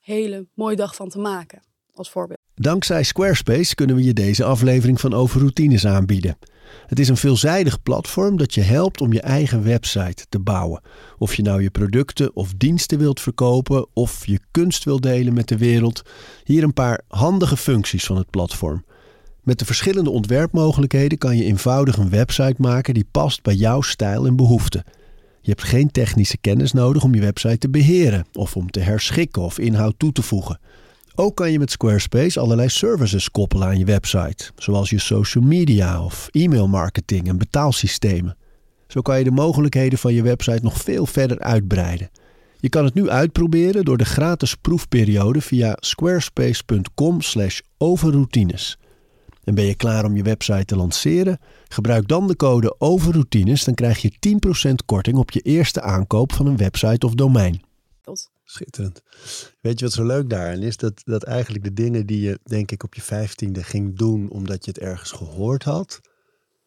[0.00, 1.62] hele mooie dag van te maken,
[1.92, 2.38] als voorbeeld.
[2.54, 6.38] Dankzij Squarespace kunnen we je deze aflevering van Over Routines aanbieden.
[6.86, 10.82] Het is een veelzijdig platform dat je helpt om je eigen website te bouwen.
[11.18, 15.48] Of je nou je producten of diensten wilt verkopen of je kunst wilt delen met
[15.48, 16.02] de wereld.
[16.44, 18.84] Hier een paar handige functies van het platform.
[19.44, 24.26] Met de verschillende ontwerpmogelijkheden kan je eenvoudig een website maken die past bij jouw stijl
[24.26, 24.84] en behoeften.
[25.40, 29.42] Je hebt geen technische kennis nodig om je website te beheren of om te herschikken
[29.42, 30.60] of inhoud toe te voegen.
[31.14, 36.04] Ook kan je met Squarespace allerlei services koppelen aan je website, zoals je social media
[36.04, 38.36] of e-mailmarketing en betaalsystemen.
[38.86, 42.10] Zo kan je de mogelijkheden van je website nog veel verder uitbreiden.
[42.56, 48.78] Je kan het nu uitproberen door de gratis proefperiode via squarespace.com/overroutines.
[49.44, 51.38] En ben je klaar om je website te lanceren?
[51.68, 53.64] Gebruik dan de code OVERROUTINES.
[53.64, 54.12] Dan krijg je
[54.70, 57.62] 10% korting op je eerste aankoop van een website of domein.
[58.44, 59.02] Schitterend.
[59.60, 60.76] Weet je wat zo leuk daarin is?
[60.76, 64.64] Dat, dat eigenlijk de dingen die je, denk ik, op je vijftiende ging doen omdat
[64.64, 66.00] je het ergens gehoord had,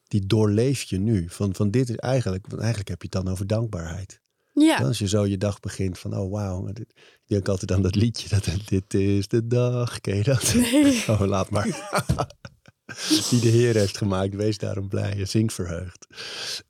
[0.07, 1.29] die doorleef je nu.
[1.29, 4.21] Van, van dit is eigenlijk, want eigenlijk heb je het dan over dankbaarheid.
[4.53, 4.77] Ja.
[4.77, 6.67] Als je zo je dag begint van, oh wauw.
[6.67, 6.85] Ik
[7.25, 10.01] denk altijd aan dat liedje, dat dit is de dag.
[10.01, 10.53] Ken je dat?
[10.53, 11.03] Nee.
[11.07, 11.67] Oh, laat maar.
[13.29, 14.35] die de Heer heeft gemaakt.
[14.35, 16.07] Wees daarom blij en zing verheugd.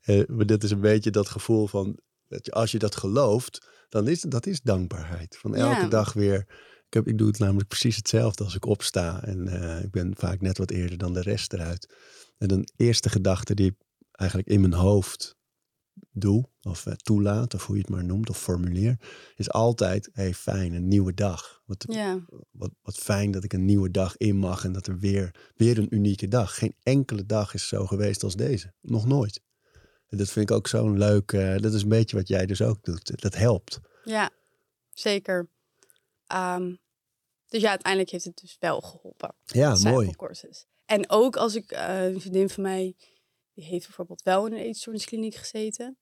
[0.06, 3.68] Uh, maar dat is een beetje dat gevoel van, dat je, als je dat gelooft,
[3.90, 5.38] dan is dat is dankbaarheid.
[5.38, 5.88] Van elke ja.
[5.88, 6.46] dag weer.
[6.88, 9.24] Ik, heb, ik doe het namelijk precies hetzelfde als ik opsta.
[9.24, 11.94] En uh, ik ben vaak net wat eerder dan de rest eruit.
[12.38, 13.76] En een eerste gedachte die ik
[14.12, 15.36] eigenlijk in mijn hoofd
[16.18, 19.00] doe, of uh, toelaat, of hoe je het maar noemt, of formuleer,
[19.36, 21.62] is altijd, hey, fijn, een nieuwe dag.
[21.66, 22.26] Wat, ja.
[22.52, 25.78] wat, wat fijn dat ik een nieuwe dag in mag en dat er weer, weer
[25.78, 26.58] een unieke dag.
[26.58, 28.74] Geen enkele dag is zo geweest als deze.
[28.82, 29.42] Nog nooit.
[30.08, 32.62] En dat vind ik ook zo'n leuk, uh, dat is een beetje wat jij dus
[32.62, 33.22] ook doet.
[33.22, 33.80] Dat helpt.
[34.04, 34.30] Ja,
[34.94, 35.50] zeker.
[36.36, 36.80] Um,
[37.48, 39.36] dus ja, uiteindelijk heeft het dus wel geholpen.
[39.46, 40.12] Ja, mooi.
[40.12, 40.66] Courses.
[40.86, 42.96] En ook als ik, uh, een vriendin van mij,
[43.54, 45.98] die heeft bijvoorbeeld wel in een eetstoorniskliniek gezeten.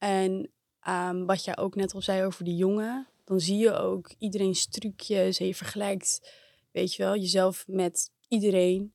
[0.00, 0.50] En
[0.88, 4.66] um, wat jij ook net al zei over die jongen, dan zie je ook iedereen's
[4.66, 6.32] trucjes en je vergelijkt,
[6.70, 8.92] weet je wel, jezelf met iedereen.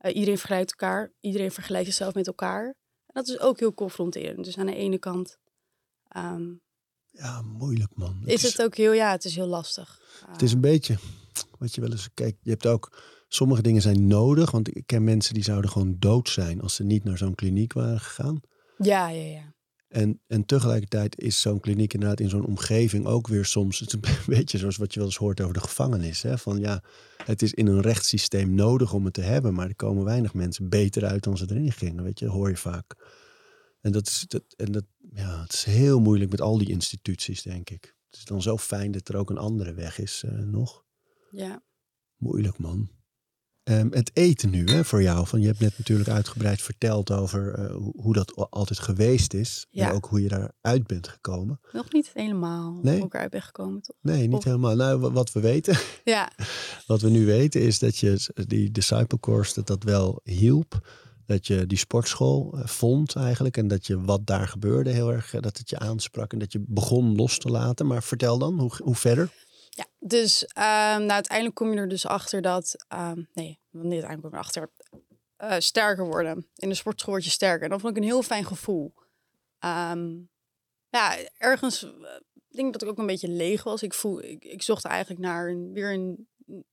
[0.00, 2.66] Uh, iedereen vergelijkt elkaar, iedereen vergelijkt zichzelf met elkaar.
[3.06, 4.44] En dat is ook heel confronterend.
[4.44, 5.38] Dus aan de ene kant.
[6.16, 6.60] Um,
[7.10, 8.16] ja, moeilijk man.
[8.20, 10.00] Het is, is het ook heel, ja, het is heel lastig.
[10.26, 10.98] Het is een beetje
[11.58, 14.50] wat je wel eens, kijk, je hebt ook sommige dingen zijn nodig.
[14.50, 17.72] Want ik ken mensen die zouden gewoon dood zijn als ze niet naar zo'n kliniek
[17.72, 18.40] waren gegaan.
[18.78, 19.56] Ja, ja, ja.
[19.88, 23.78] En, en tegelijkertijd is zo'n kliniek inderdaad in zo'n omgeving ook weer soms...
[23.78, 26.22] Het een beetje zoals wat je wel eens hoort over de gevangenis.
[26.22, 26.38] Hè?
[26.38, 26.82] Van ja,
[27.24, 29.54] het is in een rechtssysteem nodig om het te hebben...
[29.54, 32.04] maar er komen weinig mensen beter uit dan ze erin gingen.
[32.04, 32.94] Weet je, dat hoor je vaak.
[33.80, 37.42] En, dat is, dat, en dat, ja, het is heel moeilijk met al die instituties,
[37.42, 37.96] denk ik.
[38.10, 40.84] Het is dan zo fijn dat er ook een andere weg is uh, nog.
[41.30, 41.62] Ja.
[42.16, 42.90] Moeilijk, man.
[43.70, 45.26] Um, het eten nu hè, voor jou.
[45.26, 49.66] Van, je hebt net natuurlijk uitgebreid verteld over uh, hoe dat altijd geweest is.
[49.70, 49.88] Ja.
[49.88, 51.60] En ook hoe je daaruit bent gekomen.
[51.72, 52.96] Nog niet helemaal nee?
[52.96, 53.96] hoe ik eruit ben gekomen, toch?
[54.00, 54.44] Nee, niet of...
[54.44, 54.76] helemaal.
[54.76, 55.78] Nou, wat we weten.
[56.04, 56.30] Ja.
[56.86, 60.88] wat we nu weten is dat je die disciple course, dat dat wel hielp.
[61.26, 63.56] Dat je die sportschool uh, vond eigenlijk.
[63.56, 66.32] En dat je wat daar gebeurde heel erg, uh, dat het je aansprak.
[66.32, 67.86] En dat je begon los te laten.
[67.86, 69.30] Maar vertel dan, hoe, hoe verder?
[69.78, 74.20] Ja, dus um, nou, uiteindelijk kom je er dus achter dat, um, nee, niet uiteindelijk
[74.20, 74.70] kom je erachter,
[75.38, 76.46] uh, sterker worden.
[76.54, 77.62] In de sportschool word je sterker.
[77.62, 78.94] En dat vond ik een heel fijn gevoel.
[79.64, 80.30] Um,
[80.88, 81.90] ja, ergens uh,
[82.48, 83.82] denk ik dat ik ook een beetje leeg was.
[83.82, 86.28] Ik, voel, ik, ik zocht eigenlijk naar een, weer een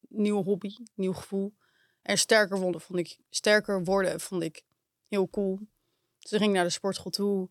[0.08, 1.54] nieuwe hobby, nieuw gevoel.
[2.02, 4.64] En sterker worden vond ik, sterker worden vond ik
[5.08, 5.60] heel cool.
[6.20, 7.50] Dus ik ging naar de sportschool toe.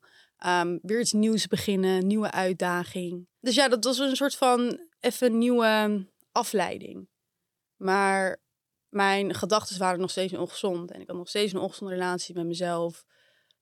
[0.83, 3.27] Weer iets nieuws beginnen, nieuwe uitdaging.
[3.41, 7.09] Dus ja, dat was een soort van even een nieuwe afleiding.
[7.77, 8.41] Maar
[8.89, 10.91] mijn gedachten waren nog steeds ongezond.
[10.91, 13.05] En ik had nog steeds een ongezonde relatie met mezelf,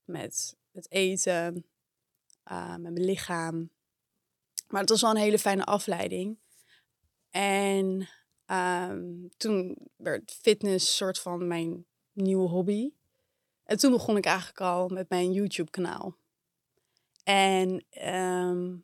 [0.03, 1.65] met het eten,
[2.51, 3.71] uh, met mijn lichaam.
[4.67, 6.39] Maar het was wel een hele fijne afleiding.
[7.29, 8.09] En
[8.45, 12.93] um, toen werd fitness soort van mijn nieuwe hobby.
[13.63, 16.17] En toen begon ik eigenlijk al met mijn YouTube-kanaal.
[17.23, 18.75] En ehm,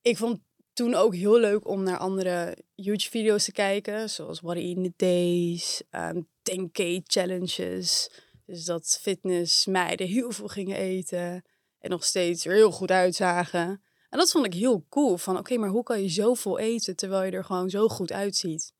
[0.00, 0.40] ik vond
[0.80, 4.10] toen ook heel leuk om naar andere YouTube-video's te kijken.
[4.10, 8.10] Zoals What in the Days, um, 10K challenges.
[8.46, 11.44] Dus dat fitnessmeiden heel veel gingen eten.
[11.78, 13.82] En nog steeds er heel goed uitzagen.
[14.08, 15.16] En dat vond ik heel cool.
[15.16, 18.72] Van oké, maar hoe kan je zoveel eten terwijl je er gewoon zo goed uitziet?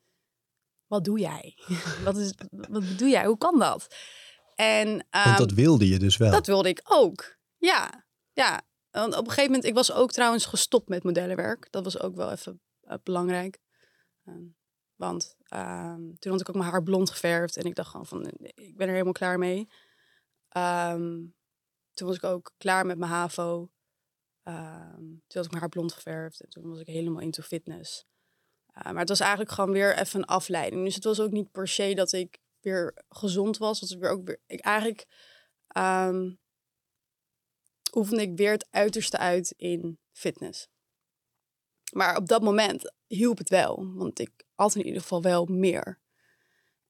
[0.86, 1.54] Wat doe jij?
[2.04, 3.26] wat, is, wat doe jij?
[3.26, 3.94] Hoe kan dat?
[4.54, 6.30] En, Want dat ehm, wilde je dus wel.
[6.30, 7.36] dat wilde ik ook.
[7.56, 8.68] Ja, ja.
[8.92, 11.66] Op een gegeven moment, ik was ook trouwens gestopt met modellenwerk.
[11.70, 13.58] Dat was ook wel even eh, belangrijk.
[14.24, 14.44] Ehm,
[14.94, 17.56] want ehm, toen had ik ook mijn haar blond geverfd.
[17.56, 19.68] En ik dacht gewoon van, eh, ik ben er helemaal klaar mee.
[20.48, 21.24] Ehm,
[21.92, 23.70] toen was ik ook klaar met mijn HAVO.
[24.42, 26.40] Toen had ik mijn haar blond geverfd.
[26.40, 28.06] En toen was ik helemaal into fitness.
[28.76, 30.84] Uh, maar het was eigenlijk gewoon weer even een afleiding.
[30.84, 33.80] Dus het was ook niet per se dat ik weer gezond was.
[33.80, 34.40] Het was weer ook weer...
[34.46, 35.06] Ik eigenlijk
[37.96, 40.68] oefende ik weer het uiterste uit in fitness.
[41.92, 43.92] Maar op dat moment hielp het wel.
[43.94, 46.00] Want ik at in ieder geval wel meer.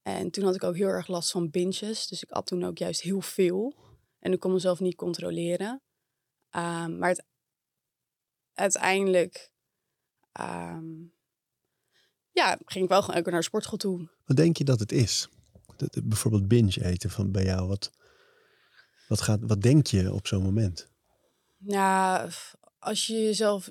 [0.02, 2.06] En toen had ik ook heel erg last van binges.
[2.06, 3.74] Dus ik at toen ook juist heel veel.
[4.18, 5.82] En ik kon mezelf niet controleren.
[6.50, 7.24] Ehm, maar het,
[8.54, 9.52] uiteindelijk
[10.32, 10.86] ehm,
[12.30, 14.08] ja, ging ik wel gewoon naar de sportschool toe.
[14.24, 15.28] Wat denk je dat het is?
[15.76, 17.68] Dat bijvoorbeeld binge eten van bij jou.
[17.68, 17.90] Wat,
[19.08, 20.89] wat, gaat, wat denk je op zo'n moment?
[21.64, 22.28] Ja,
[22.78, 23.68] als je jezelf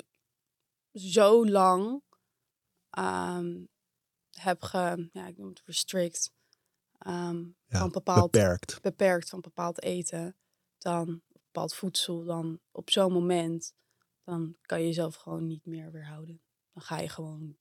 [0.93, 2.01] zo lang
[2.89, 3.63] ehm,
[4.31, 5.09] hebt ge...
[5.13, 6.31] Ja, ik noem het restrict.
[6.97, 8.81] ehm, Ja, van bepaald, Beperkt.
[8.81, 10.35] beperkt van bepaald eten,
[10.77, 13.73] dan bepaald voedsel, dan op zo'n moment,
[14.23, 16.41] dan kan je jezelf gewoon niet meer weerhouden.
[16.73, 17.57] Dan ga je gewoon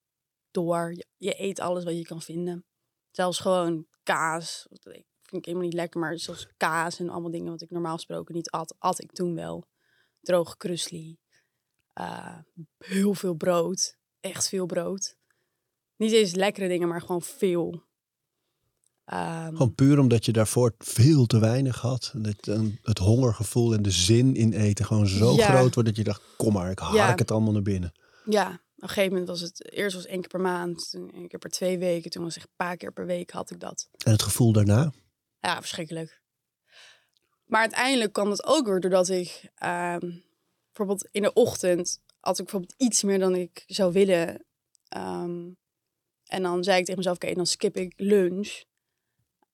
[0.51, 0.95] door.
[0.95, 2.65] Je, je eet alles wat je kan vinden.
[3.11, 4.67] Zelfs gewoon kaas.
[4.71, 7.95] Dat vind ik helemaal niet lekker, maar zoals kaas en allemaal dingen wat ik normaal
[7.95, 9.67] gesproken niet at, at ik toen wel.
[10.21, 11.19] Droge krusli.
[11.93, 12.37] eh,
[12.79, 13.97] heel veel brood.
[14.21, 15.17] Echt veel brood.
[15.97, 17.83] Niet eens lekkere dingen, maar gewoon veel.
[19.05, 22.13] Ehm, Gewoon puur omdat je daarvoor veel te weinig had.
[22.17, 25.45] Dat dan het hongergevoel en de zin in eten gewoon zo Ja.
[25.49, 27.15] groot wordt dat je dacht, kom maar, ik hark Ja.
[27.15, 27.93] het allemaal naar binnen.
[28.25, 31.29] Ja, op een gegeven moment was het eerst was één keer per maand, toen één
[31.29, 33.61] keer per twee weken, toen was het echt een paar keer per week had ik
[33.61, 33.89] dat.
[34.05, 34.93] En het gevoel daarna?
[35.41, 36.23] Ja, verschrikkelijk.
[37.49, 40.11] Maar uiteindelijk kwam het ook weer doordat ik ehm,
[40.67, 44.45] bijvoorbeeld in de ochtend had ik bijvoorbeeld iets meer dan ik zou willen.
[44.89, 45.51] Ehm,
[46.25, 48.63] en dan zei ik tegen mezelf, oké, dan skip ik lunch.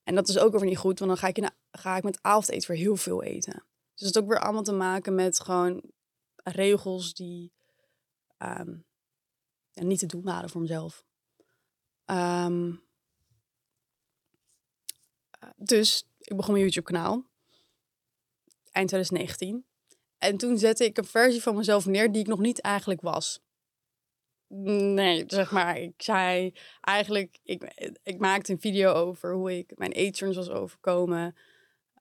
[0.03, 2.21] En dat is ook weer niet goed, want dan ga ik, in ga ik met
[2.21, 3.65] avondeten weer heel veel eten.
[3.93, 5.81] Dus het ook weer allemaal te maken met gewoon
[6.43, 7.53] regels die
[8.37, 8.77] ehm,
[9.73, 11.05] niet te doen waren voor mezelf.
[12.05, 12.73] Ehm,
[15.55, 17.33] dus ik begon mijn YouTube kanaal.
[18.75, 19.65] Eind 2019.
[20.17, 23.43] En toen zette ik een versie van mezelf neer die ik nog niet eigenlijk was.
[24.47, 27.63] Nee, zeg maar, ik zei eigenlijk, ik,
[28.03, 31.35] ik maakte een video over hoe ik mijn eetturns was overkomen.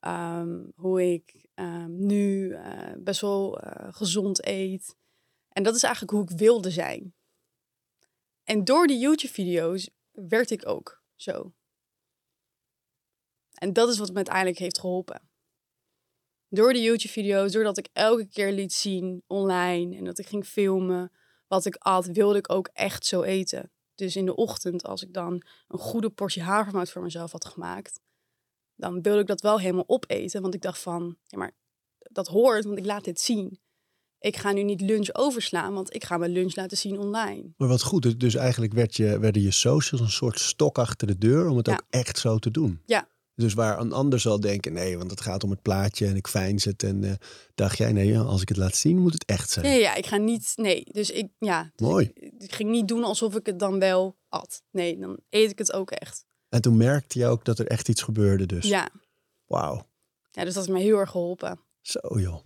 [0.00, 4.96] Ehm, hoe ik ehm, nu eh, best wel eh, gezond eet.
[5.48, 7.14] En dat is eigenlijk hoe ik wilde zijn.
[8.44, 11.52] En door die YouTube-video's werd ik ook zo.
[13.54, 15.32] En dat is wat me uiteindelijk heeft geholpen.
[16.54, 21.12] Door de YouTube-video's, doordat ik elke keer liet zien online en dat ik ging filmen
[21.48, 23.70] wat ik at, wilde ik ook echt zo eten.
[23.94, 28.00] Dus in de ochtend, als ik dan een goede portie havermout voor mezelf had gemaakt,
[28.74, 30.42] dan wilde ik dat wel helemaal opeten.
[30.42, 31.52] Want ik dacht van, ja, maar
[31.98, 33.58] dat hoort, want ik laat dit zien.
[34.18, 37.52] Ik ga nu niet lunch overslaan, want ik ga mijn lunch laten zien online.
[37.56, 41.06] Maar wat goed, dus- dus eigenlijk werd je, werden je socials een soort stok achter
[41.06, 41.72] de deur om het Ja.
[41.72, 42.82] ook echt zo te doen.
[42.86, 43.08] Ja.
[43.36, 46.26] Dus waar een ander zal denken, nee, want het gaat om het plaatje en ik
[46.28, 46.82] fijns het.
[46.82, 47.12] En eh,
[47.54, 49.66] dacht jij, nee, als ik het laat zien, moet het echt zijn.
[49.66, 50.84] Ja, ja, ik ga niet, nee.
[50.92, 51.62] Dus ik, ja.
[51.74, 52.10] dus Mooi.
[52.14, 54.62] Ik, ik ging niet doen alsof ik het dan wel at.
[54.70, 56.24] Nee, dan eet ik het ook echt.
[56.48, 58.66] En toen merkte je ook dat er echt iets gebeurde dus.
[58.66, 58.88] Ja.
[59.46, 59.88] Wauw,
[60.30, 61.60] ja, dus dat heeft me heel erg geholpen.
[61.80, 62.40] zo joh.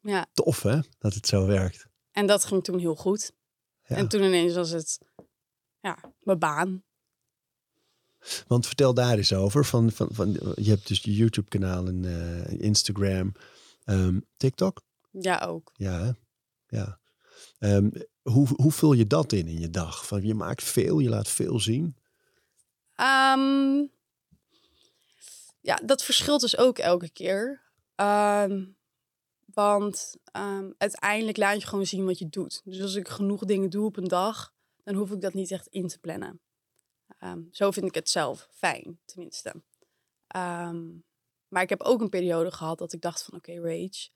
[0.00, 1.86] Ja, Tof hè, dat het zo werkt.
[2.10, 3.32] en dat ging toen heel goed.
[3.82, 3.96] Ja.
[3.96, 4.98] En toen ineens was het,
[5.80, 6.84] ja, mijn baan.
[8.46, 9.64] Want vertel daar eens over.
[9.64, 13.32] Van, van, van, je hebt dus je YouTube kanaal en eh, Instagram,
[13.84, 14.82] ehm, TikTok.
[15.10, 15.72] Ja, ook.
[15.74, 16.16] Ja,
[16.66, 16.98] ja.
[17.58, 17.90] Ehm,
[18.22, 20.06] hoe, hoe vul je dat in in je dag?
[20.06, 21.96] Van, je maakt veel, je laat veel zien.
[22.94, 23.84] Ehm,
[25.60, 27.64] ja, dat verschilt dus ook elke keer.
[29.54, 30.16] Want
[30.78, 32.60] uiteindelijk laat je gewoon zien wat je doet.
[32.64, 34.54] Dus als ik genoeg dingen doe op een dag,
[34.84, 36.40] dan hoef ik dat niet echt in te plannen.
[37.18, 39.62] Ehm, zo vind ik het zelf fijn, tenminste.
[40.26, 40.84] Ehm,
[41.48, 44.08] maar ik heb ook een periode gehad dat ik dacht van oké, Rage,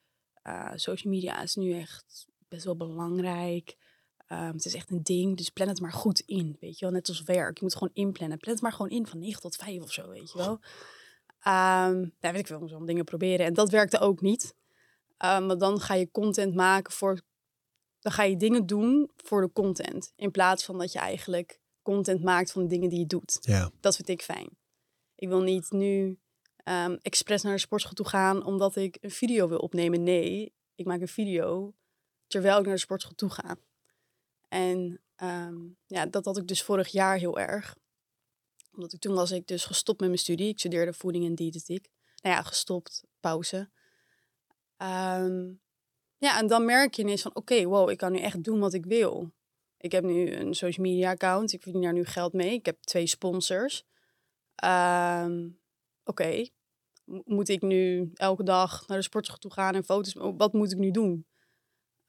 [0.42, 3.76] Eh, social media is nu echt best wel belangrijk.
[4.26, 6.94] Ehm, het is echt een ding, dus plan het maar goed in, weet je wel.
[6.94, 8.38] Net als werk, je moet gewoon inplannen.
[8.38, 10.60] Plan het maar gewoon in van 9 tot 5 of zo, weet je wel.
[11.42, 13.46] Ja, weet ik veel, zo'n dingen proberen.
[13.46, 14.54] En dat werkte ook niet.
[15.24, 17.20] Um, want dan ga je content maken voor...
[18.00, 20.12] Dan ga je dingen doen voor de content.
[20.16, 23.38] In plaats van dat je eigenlijk content maakt van de dingen die je doet.
[23.40, 23.70] Ja.
[23.80, 24.48] Dat vind ik fijn.
[25.14, 26.18] Ik wil niet nu
[26.64, 30.02] um, expres naar de sportschool toe gaan omdat ik een video wil opnemen.
[30.02, 31.74] Nee, ik maak een video
[32.26, 33.56] terwijl ik naar de sportschool toe ga.
[34.48, 37.76] En um, ja, dat had ik dus vorig jaar heel erg.
[38.72, 40.48] Omdat ik toen was ik dus gestopt met mijn studie.
[40.48, 41.90] Ik studeerde voeding en diëtetiek.
[42.22, 43.70] Nou ja, gestopt, pauze.
[44.76, 45.60] Um,
[46.18, 48.74] ja, en dan merk je ineens van oké, wow, ik kan nu echt doen wat
[48.74, 49.32] ik wil.
[49.80, 51.52] Ik heb nu een social media account.
[51.52, 52.52] Ik verdien daar nu geld mee.
[52.52, 53.84] Ik heb twee sponsors.
[54.64, 55.58] Um,
[56.04, 56.50] oké, okay.
[57.24, 60.14] moet ik nu elke dag naar de sportschool toe gaan en foto's...
[60.36, 61.26] Wat moet ik nu doen?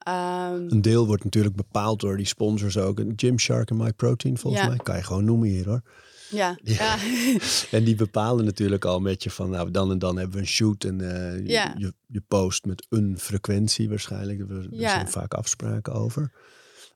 [0.08, 3.02] Um, een deel wordt natuurlijk bepaald door die sponsors ook.
[3.16, 4.68] Gymshark en MyProtein volgens ja.
[4.68, 4.76] mij.
[4.76, 5.82] Kan je gewoon noemen hier hoor.
[6.30, 6.58] Ja.
[6.62, 6.96] ja.
[7.76, 10.48] en die bepalen natuurlijk al met je van nou dan en dan hebben we een
[10.48, 10.84] shoot.
[10.84, 11.74] En uh, ja.
[11.78, 14.50] je, je post met een frequentie waarschijnlijk.
[14.50, 14.90] Er ja.
[14.90, 16.32] zijn vaak afspraken over.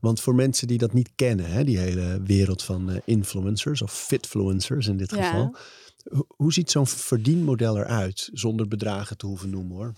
[0.00, 3.92] Want voor mensen die dat niet kennen, hè, die hele wereld van uh, influencers of
[3.92, 5.56] fitfluencers in dit geval.
[6.26, 8.28] Hoe ziet zo'n verdienmodel eruit?
[8.32, 9.92] Zonder bedragen te hoeven noemen hoor.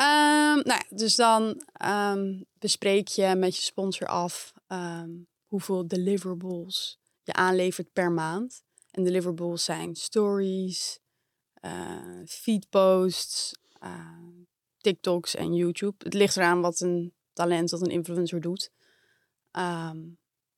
[0.00, 6.98] Um, nou ja, dus dan um, bespreek je met je sponsor af um, hoeveel deliverables
[7.22, 8.62] je aanlevert per maand.
[8.90, 10.98] En deliverables zijn stories,
[11.64, 13.90] uh, feedposts, uh,
[14.78, 15.94] TikToks en YouTube.
[15.98, 18.70] Het ligt eraan wat een talent, wat een influencer doet.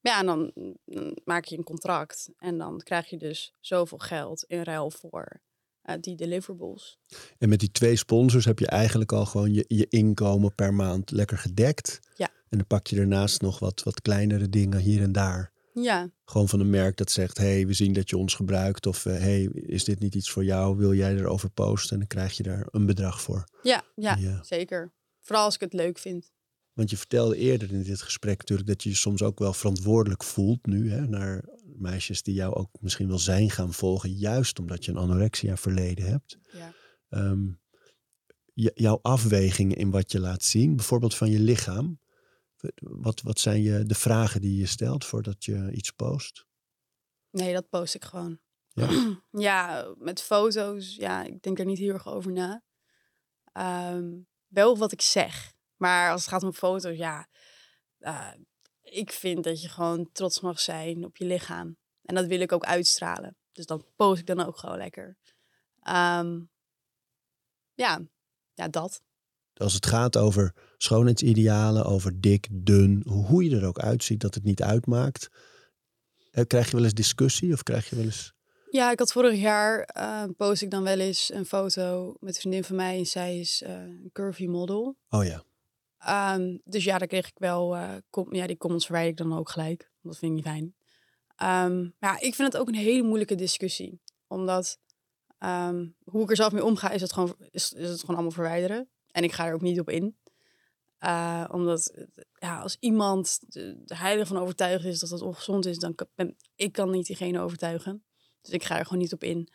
[0.01, 0.53] Ja, en dan,
[0.84, 5.40] dan maak je een contract en dan krijg je dus zoveel geld in ruil voor
[5.84, 6.99] uh, die deliverables.
[7.38, 11.11] En met die twee sponsors heb je eigenlijk al gewoon je, je inkomen per maand
[11.11, 12.01] lekker gedekt.
[12.14, 12.28] Ja.
[12.49, 15.53] En dan pak je daarnaast nog wat, wat kleinere dingen hier en daar.
[15.74, 16.11] Ja.
[16.24, 18.86] Gewoon van een merk dat zegt, hey, we zien dat je ons gebruikt.
[18.86, 20.76] Of uh, hey, is dit niet iets voor jou?
[20.76, 21.90] Wil jij erover posten?
[21.93, 23.45] En dan krijg je daar een bedrag voor.
[23.62, 24.43] Ja, ja, ja.
[24.43, 24.93] zeker.
[25.20, 26.32] Vooral als ik het leuk vind.
[26.73, 30.25] Want je vertelde eerder in dit gesprek natuurlijk dat je je soms ook wel verantwoordelijk
[30.25, 34.85] voelt nu hè, naar meisjes die jou ook misschien wel zijn gaan volgen, juist omdat
[34.85, 36.39] je een anorexia verleden hebt.
[36.53, 36.73] Ja.
[37.09, 37.61] Um,
[38.55, 42.01] jouw afwegingen in wat je laat zien, bijvoorbeeld van je lichaam.
[42.75, 46.47] Wat, wat zijn je, de vragen die je stelt voordat je iets post?
[47.31, 48.39] Nee, dat post ik gewoon.
[48.68, 48.89] Ja,
[49.49, 52.62] ja met foto's, ja, ik denk er niet heel erg over na.
[53.93, 55.55] Um, wel wat ik zeg.
[55.83, 57.28] Maar als het gaat om foto's, ja,
[58.01, 58.33] uh,
[58.83, 61.76] ik vind dat je gewoon trots mag zijn op je lichaam.
[62.03, 63.37] En dat wil ik ook uitstralen.
[63.53, 65.16] Dus dan post ik dan ook gewoon lekker.
[65.89, 66.51] Um,
[67.74, 68.01] ja,
[68.55, 69.03] ja, dat.
[69.55, 74.45] Als het gaat over schoonheidsidealen, over dik, dun, hoe je er ook uitziet, dat het
[74.45, 75.28] niet uitmaakt.
[76.30, 78.33] Eh, krijg je wel eens discussie of krijg je wel eens...
[78.70, 82.41] Ja, ik had vorig jaar, uh, post ik dan wel eens een foto met een
[82.41, 82.99] vriendin van mij.
[82.99, 84.97] En zij is uh, een curvy model.
[85.09, 85.45] Oh ja.
[86.09, 87.76] Um, dus ja, daar kreeg ik wel,
[88.11, 89.90] kom, ja, die comments verwijder ik dan ook gelijk.
[90.00, 90.74] Dat vind ik niet fijn.
[91.70, 94.00] Um, ja, ik vind het ook een hele moeilijke discussie.
[94.26, 94.78] Omdat
[95.38, 98.88] um, hoe ik er zelf mee omga, is het, gewoon, is, het gewoon allemaal verwijderen.
[99.11, 100.16] En ik ga er ook niet op in.
[101.00, 105.94] Uh, omdat ja, als iemand de heilige van overtuigd is dat het ongezond is, dan
[105.94, 108.05] kan ik kan niet diegene overtuigen.
[108.40, 109.53] Dus ik ga er gewoon niet op in.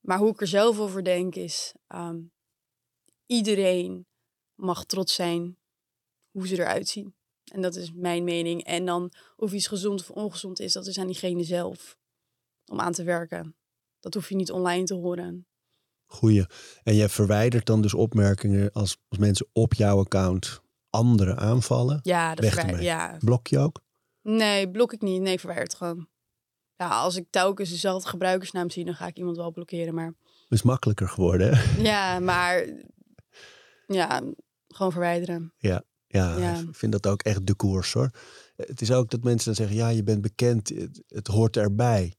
[0.00, 1.74] Maar hoe ik er zelf over denk is,
[3.26, 4.06] iedereen
[4.54, 5.57] mag trots zijn
[6.30, 7.14] hoe ze eruit zien.
[7.52, 8.64] En dat is mijn mening.
[8.64, 11.98] En dan of iets gezond of ongezond is, dat is aan diegene zelf
[12.64, 13.56] om aan te werken.
[14.00, 15.46] Dat hoef je niet online te horen.
[16.06, 16.46] Goeie.
[16.82, 20.60] En je verwijdert dan dus opmerkingen als, als mensen op jouw account
[20.90, 21.98] anderen aanvallen?
[22.02, 23.16] Ja, dat Weg ja.
[23.18, 23.80] Blok je ook?
[24.22, 25.20] Nee, blok ik niet.
[25.20, 26.08] Nee, verwijderd gewoon.
[26.76, 29.94] Ja, als ik telkens dezelfde gebruikersnaam zie, dan ga ik iemand wel blokkeren.
[29.94, 30.06] Maar...
[30.06, 31.82] Het is makkelijker geworden, hè?
[31.82, 32.68] Ja, maar
[33.86, 34.22] ja,
[34.68, 35.54] gewoon verwijderen.
[35.56, 38.10] Ja, ja, ik vind dat ook echt de koers hoor.
[38.56, 42.14] Het is ook dat mensen dan zeggen, ja, je bent bekend, het, het hoort erbij.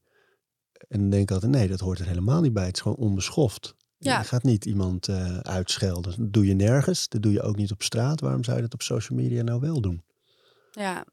[0.88, 2.66] En dan denk ik altijd, nee, dat hoort er helemaal niet bij.
[2.66, 3.74] Het is gewoon onbeschoft.
[3.98, 4.18] Ja.
[4.18, 6.14] Je gaat niet iemand uh, uitschelden.
[6.18, 7.08] Dat doe je nergens.
[7.08, 8.20] Dat doe je ook niet op straat.
[8.20, 10.04] Waarom zou je dat op social media nou wel doen?
[10.70, 11.04] Ja,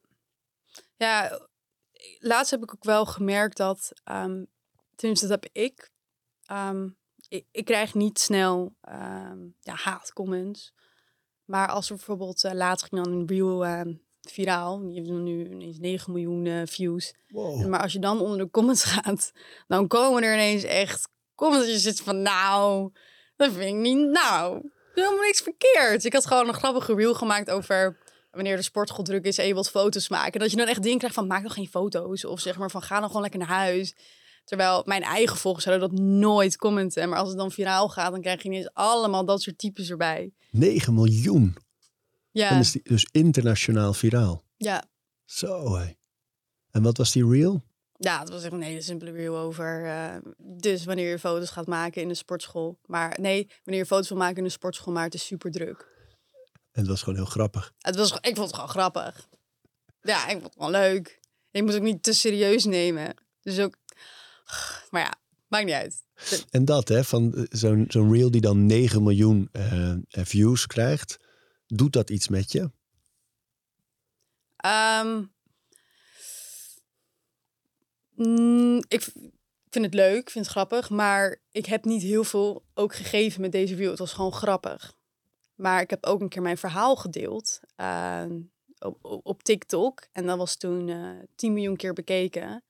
[0.95, 1.47] ja
[2.19, 4.47] laatst heb ik ook wel gemerkt dat, um,
[4.95, 5.91] tenminste dat heb ik,
[6.51, 6.97] um,
[7.28, 10.73] ik, ik, krijg niet snel um, ja, haatcomments.
[11.47, 13.81] Maar als er bijvoorbeeld, uh, laatst ging dan een reel uh,
[14.21, 14.79] viraal.
[14.79, 17.13] Die heeft nu ineens 9 miljoen uh, views.
[17.27, 17.67] Wow.
[17.67, 19.31] Maar als je dan onder de comments gaat,
[19.67, 21.67] dan komen er ineens echt comments.
[21.67, 22.91] Je zit van, nou,
[23.35, 24.69] dat vind ik niet nou.
[24.93, 26.05] helemaal niks verkeerd.
[26.05, 27.97] Ik had gewoon een grappige reel gemaakt over
[28.31, 30.39] wanneer de sportschool druk is en je wilt foto's maken.
[30.39, 32.25] Dat je dan echt dingen krijgt van maak nog geen foto's.
[32.25, 33.95] Of zeg maar van ga dan gewoon lekker naar huis.
[34.47, 37.09] Terwijl mijn eigen volgers zouden dat nooit commenten.
[37.09, 40.33] Maar als het dan viraal gaat, dan krijg je ineens allemaal dat soort types erbij.
[40.51, 41.55] 9 miljoen.
[42.31, 44.43] Ja, Dan is die dus internationaal viraal.
[44.57, 44.83] ja.
[45.25, 45.91] Zo hé.
[46.71, 47.63] En wat was die reel?
[47.99, 49.85] ja, het was echt een hele simpele reel over.
[49.85, 52.79] eh, dus wanneer je foto's gaat maken in de sportschool.
[52.85, 55.87] Maar nee, wanneer je foto's wil maken in de sportschool, maar het is super druk.
[56.71, 57.73] En het was gewoon heel grappig.
[57.79, 59.27] Het was, ik vond het gewoon grappig.
[60.01, 61.19] Ja, ik vond het wel leuk.
[61.51, 63.15] Je moet het ook niet te serieus nemen.
[63.41, 63.75] Dus ook...
[64.89, 65.13] Maar ja,
[65.47, 66.05] maakt niet uit.
[66.49, 71.19] En dat, hè, van eh, zo'n zo'n reel die dan 9 miljoen eh, views krijgt,
[71.67, 72.71] doet dat iets met je?
[74.57, 75.23] Ehm,
[78.15, 79.01] mm, ik
[79.69, 80.89] vind het leuk, ik vind het grappig.
[80.89, 83.89] Maar ik heb niet heel veel ook gegeven met deze reel.
[83.89, 84.95] Het was gewoon grappig.
[85.55, 88.39] Maar ik heb ook een keer mijn verhaal gedeeld ehm,
[88.79, 90.07] op, op, TikTok.
[90.11, 92.63] En dat was toen eh 10 miljoen keer bekeken.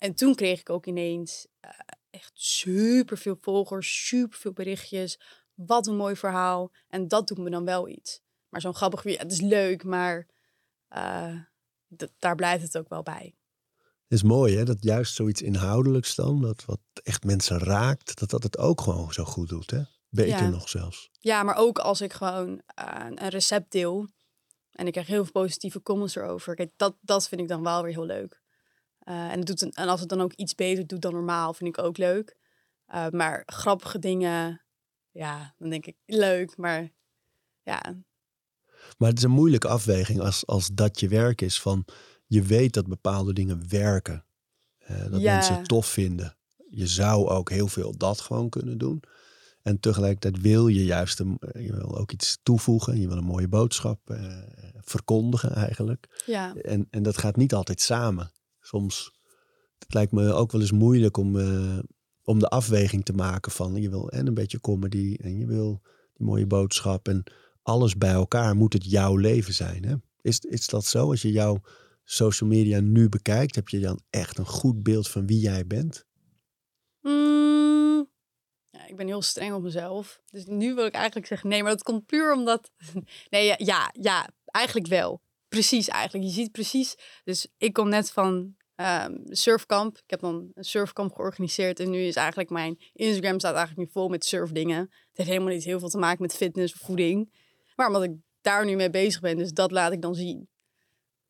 [0.00, 1.70] En toen kreeg ik ook ineens eh,
[2.10, 5.20] echt super veel volgers, super veel berichtjes.
[5.54, 6.70] Wat een mooi verhaal.
[6.88, 8.20] En dat doet me dan wel iets.
[8.48, 10.26] Maar zo'n grappig weer, het is leuk, maar
[10.88, 11.36] eh,
[12.18, 13.34] daar blijft het ook wel bij.
[13.78, 18.30] Het is mooi, hè, dat juist zoiets inhoudelijks dan, dat wat echt mensen raakt, dat
[18.30, 19.82] dat het ook gewoon zo goed doet, hè?
[20.08, 20.48] Beter Ja.
[20.48, 21.10] nog zelfs.
[21.18, 24.08] Ja, maar ook als ik gewoon eh, een recept deel
[24.70, 26.54] en ik krijg heel veel positieve comments erover.
[26.54, 28.39] Kijk, dat, dat vind ik dan wel weer heel leuk.
[29.10, 31.54] Eh, en, het doet een, en als het dan ook iets beter doet dan normaal,
[31.54, 32.36] vind ik ook leuk.
[32.86, 34.62] Eh, maar grappige dingen,
[35.10, 36.56] ja, dan denk ik leuk.
[36.56, 36.88] Maar
[37.62, 37.80] ja,
[38.98, 41.60] Maar het is een moeilijke afweging als, als dat je werk is.
[41.60, 41.84] Van
[42.26, 44.24] je weet dat bepaalde dingen werken.
[44.78, 45.32] eh, dat Ja.
[45.34, 46.36] mensen het tof vinden.
[46.70, 49.02] Je zou ook heel veel dat gewoon kunnen doen.
[49.62, 53.00] En tegelijkertijd wil je juist een, je wil ook iets toevoegen.
[53.00, 54.00] Je wil een mooie boodschap
[54.80, 56.22] verkondigen eigenlijk.
[56.26, 58.30] ja, En, en dat gaat niet altijd samen.
[58.70, 59.12] Soms
[59.78, 61.78] het lijkt me ook wel eens moeilijk om, eh,
[62.24, 65.80] om de afweging te maken van je wil en een beetje comedy en je wil
[66.14, 67.22] die mooie boodschap en
[67.62, 69.84] alles bij elkaar moet het jouw leven zijn.
[69.84, 69.94] Hè?
[70.20, 71.10] Is, is dat zo?
[71.10, 71.60] Als je jouw
[72.04, 76.06] social media nu bekijkt, heb je dan echt een goed beeld van wie jij bent?
[77.00, 78.08] Mm,
[78.70, 80.20] ja, ik ben heel streng op mezelf.
[80.30, 82.70] Dus nu wil ik eigenlijk zeggen nee, maar dat komt puur omdat...
[83.30, 85.22] Nee, ja, ja, ja, eigenlijk wel.
[85.48, 86.24] Precies eigenlijk.
[86.24, 86.94] Je ziet precies...
[87.24, 89.96] Dus ik kom net van ehm, surfkamp.
[89.96, 91.80] Ik heb dan een surfkamp georganiseerd.
[91.80, 94.78] En nu is eigenlijk mijn Instagram staat eigenlijk nu vol met surfdingen.
[94.78, 97.32] Het heeft helemaal niet heel veel te maken met fitness of voeding.
[97.76, 100.48] Maar omdat ik daar nu mee bezig ben, dus dat laat ik dan zien.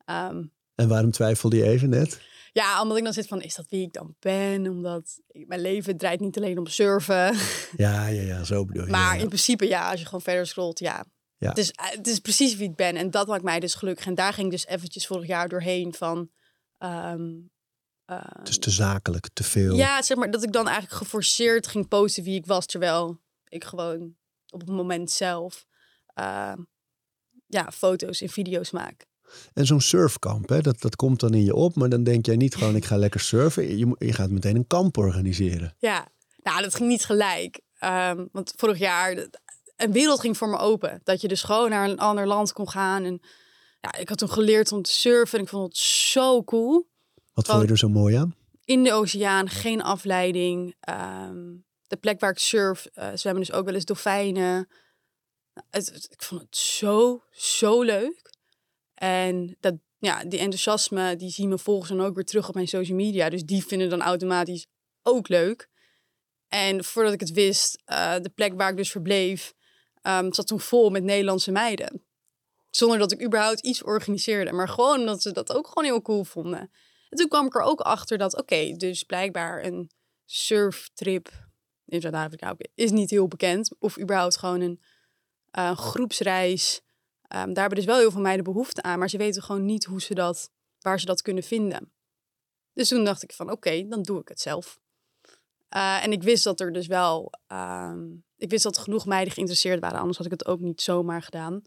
[0.05, 0.43] Ehm,
[0.75, 2.21] En waarom twijfelde je even net?
[2.53, 4.69] ja, omdat ik dan zit van, is dat wie ik dan ben?
[4.69, 7.35] Omdat mijn leven draait niet alleen om surfen.
[7.77, 8.91] Ja, ja, ja, zo bedoel je.
[8.91, 11.05] Maar ja, in principe, ja, als je gewoon verder scrolt, ja.
[11.39, 11.49] Ja.
[11.49, 12.97] Het, is, eh, het is precies wie ik ben.
[12.97, 14.07] En dat maakt mij dus gelukkig.
[14.07, 16.31] En daar ging ik dus eventjes vorig jaar doorheen van...
[16.81, 17.31] ehm,
[18.05, 19.77] eh, Het is te zakelijk, te veel.
[19.77, 22.67] ja, zeg maar dat ik dan eigenlijk geforceerd ging posten wie ik was.
[22.67, 24.15] Terwijl ik gewoon
[24.49, 25.67] op het moment zelf
[26.07, 26.53] eh,
[27.47, 29.07] ja, foto's en video's maak.
[29.53, 31.75] En zo'n surfkamp, hè, dat, dat komt dan in je op.
[31.75, 33.79] Maar dan denk jij niet gewoon, ik ga lekker surfen.
[33.79, 35.75] Je, je gaat meteen een kamp organiseren.
[35.79, 36.09] Ja,
[36.43, 37.61] nou, dat ging niet gelijk.
[37.79, 39.27] Ehm, want vorig jaar,
[39.77, 41.01] een wereld ging voor me open.
[41.05, 43.05] Dat je dus gewoon naar een ander land kon gaan.
[43.05, 43.21] En
[43.81, 45.39] ja, ik had toen geleerd om te surfen.
[45.39, 46.89] En ik vond het zo cool.
[47.35, 48.35] Wat vond je er zo mooi aan?
[48.65, 50.75] In de oceaan, geen afleiding.
[50.81, 51.57] Ehm,
[51.87, 54.69] de plek waar ik surf, eh zwemmen dus ook wel eens dolfijnen.
[55.55, 58.31] Nou, het, het- ik vond het zo, zo leuk.
[58.95, 62.69] En dat, ja, die enthousiasme, die zien mijn volgers dan ook weer terug op mijn
[62.69, 63.29] social media.
[63.29, 64.67] Dus die vinden dan automatisch
[65.03, 65.69] ook leuk.
[66.49, 69.55] En voordat ik het wist, eh, de plek waar ik dus verbleef,
[70.03, 72.05] ehm, zat toen vol met Nederlandse meiden.
[72.71, 74.53] Zonder dat ik überhaupt iets organiseerde.
[74.53, 76.71] Maar gewoon omdat ze dat ook gewoon heel cool vonden.
[77.09, 79.91] En toen kwam ik er ook achter dat, oké, dus blijkbaar een
[80.25, 81.49] surftrip
[81.87, 83.75] in Zuid-Afrika oké, is niet heel bekend.
[83.79, 84.81] Of überhaupt gewoon een
[85.51, 86.81] eh, groepsreis.
[87.23, 88.99] Ehm, daar hebben dus wel heel veel meiden behoefte aan.
[88.99, 90.51] Maar ze weten gewoon niet hoe ze dat,
[90.81, 91.93] waar ze dat kunnen vinden.
[92.73, 94.81] Dus toen dacht ik van, oké, dan doe ik het zelf.
[95.69, 99.81] Eh, en ik wist dat er dus wel, ehm, ik wist dat genoeg meiden geïnteresseerd
[99.81, 99.99] waren.
[99.99, 101.63] Anders had ik het ook niet zomaar gedaan.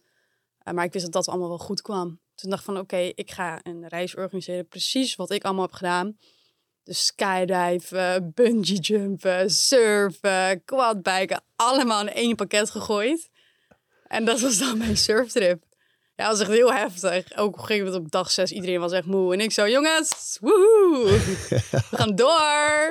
[0.63, 2.19] Eh, maar ik wist dat dat allemaal wel goed kwam.
[2.35, 4.67] Toen dacht ik van, oké, ik ga een reis organiseren.
[4.67, 6.17] Precies wat ik allemaal heb gedaan.
[6.83, 11.43] Dus skydiven, bungee jumpen, surfen, quadbiken.
[11.55, 13.29] Allemaal in één pakket gegooid.
[14.07, 15.63] En dat was dan mijn surftrip.
[16.15, 17.37] Ja, dat was echt heel heftig.
[17.37, 19.33] Ook op een gegeven moment op dag zes, iedereen was echt moe.
[19.33, 21.19] En ik zo, jongens, woehoe,
[21.89, 22.89] we gaan door.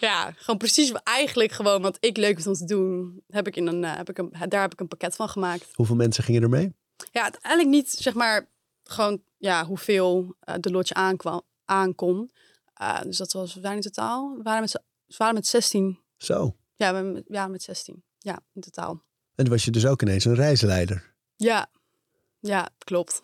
[0.00, 3.22] Ja, gewoon precies eigenlijk gewoon wat ik leuk vind om te doen.
[3.28, 5.66] Heb ik in een, eh, heb ik een, daar heb ik een pakket van gemaakt.
[5.74, 6.74] Hoeveel mensen gingen er mee?
[7.12, 8.48] Ja, uiteindelijk niet zeg maar
[8.84, 12.30] gewoon ja, hoeveel eh, de lotje aankwam, aankon.
[12.74, 14.72] Eh, dus dat was, we waren in totaal, we waren met,
[15.06, 15.98] we waren met 16.
[16.16, 16.56] Zo.
[16.76, 18.02] Ja, we, met- ja, met 16.
[18.18, 19.02] Ja, in totaal.
[19.34, 21.14] En was je dus ook ineens een reisleider.
[21.36, 21.66] Ja,
[22.40, 23.22] ja, klopt.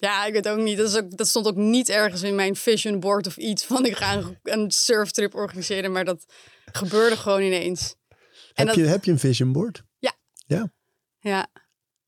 [0.00, 0.76] Ja, ik weet ook niet.
[0.76, 3.86] Dat, is ook, dat stond ook niet ergens in mijn vision board of iets van
[3.86, 6.24] ik ga een, een surftrip organiseren, maar dat
[6.72, 7.94] gebeurde gewoon ineens.
[8.08, 8.16] En
[8.54, 9.82] Heb, dat, je, heb je een vision board?
[9.98, 11.48] ja,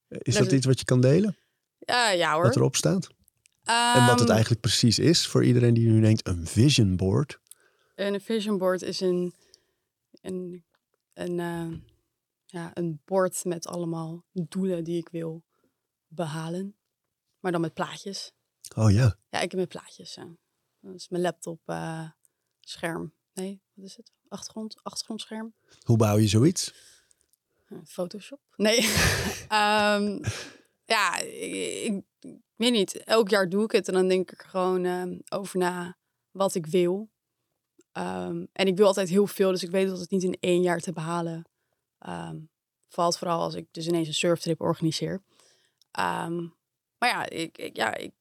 [0.09, 1.37] Is Dat dat is- iets wat je kan delen?
[1.79, 2.43] ja, ja hoor.
[2.45, 3.09] Wat erop staat?
[3.65, 7.39] En wat het Ehm, eigenlijk precies is voor iedereen die nu denkt, een vision board.
[7.95, 9.35] Een vision board is een,
[10.21, 10.65] een,
[11.15, 11.79] een, eh,
[12.47, 15.45] ja, een bord met allemaal doelen die ik wil
[16.07, 16.77] behalen.
[17.43, 18.33] Maar dan met plaatjes.
[18.77, 20.15] Oh ja, Ja, ik heb met plaatjes.
[20.15, 20.29] ja.
[20.81, 22.11] Dat is mijn laptop eh,
[22.61, 23.15] scherm.
[23.33, 24.13] Nee, wat is het?
[24.29, 25.55] Achtergrond, achtergrondscherm.
[25.85, 26.75] hoe bouw je zoiets?
[27.69, 28.41] Eh, Photoshop?
[28.57, 28.79] Nee.
[29.49, 30.23] Ehm,
[30.85, 32.97] ja, ik, ik weet niet.
[32.97, 35.97] Elk jaar doe ik het en dan denk ik er gewoon ehm, over na
[36.31, 37.11] wat ik wil.
[37.93, 40.63] Ehm, en ik wil altijd heel veel, dus ik weet dat het niet in één
[40.63, 41.47] jaar te behalen
[42.89, 43.19] valt.
[43.19, 45.23] Vooral als ik dus ineens een surftrip organiseer.
[45.91, 46.47] Ehm,
[47.03, 48.13] maar ja, ik, ik, ja ik,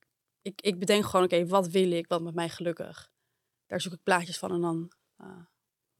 [0.42, 2.08] ik, ik bedenk gewoon, oké, wat wil ik?
[2.08, 3.12] Wat met mij gelukkig?
[3.66, 5.28] Daar zoek ik plaatjes van en dan eh,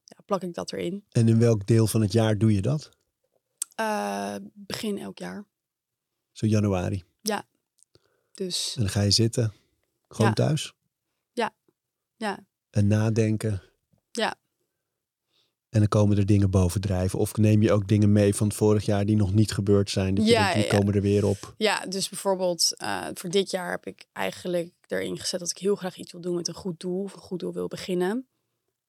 [0.04, 1.04] ja, plak ik dat erin.
[1.10, 2.90] En in welk deel van het jaar doe je dat?
[3.74, 5.44] Eh, begin elk jaar.
[6.32, 7.02] Zo januari.
[8.32, 9.54] Dus En dan ga je zitten,
[10.08, 10.32] gewoon Ja.
[10.46, 10.72] thuis.
[12.16, 13.62] ja, En nadenken.
[14.10, 14.34] Ja.
[15.72, 17.18] En dan komen er dingen bovendrijven.
[17.18, 20.14] Of neem je ook dingen mee van vorig jaar die nog niet gebeurd zijn.
[20.14, 20.78] Dat je Ja, denkt, die ja.
[20.78, 21.54] komen er weer op.
[21.56, 25.74] ja, dus bijvoorbeeld eh, voor dit jaar heb ik eigenlijk erin gezet dat ik heel
[25.74, 27.02] graag iets wil doen met een goed doel.
[27.02, 28.26] Of een goed doel wil beginnen.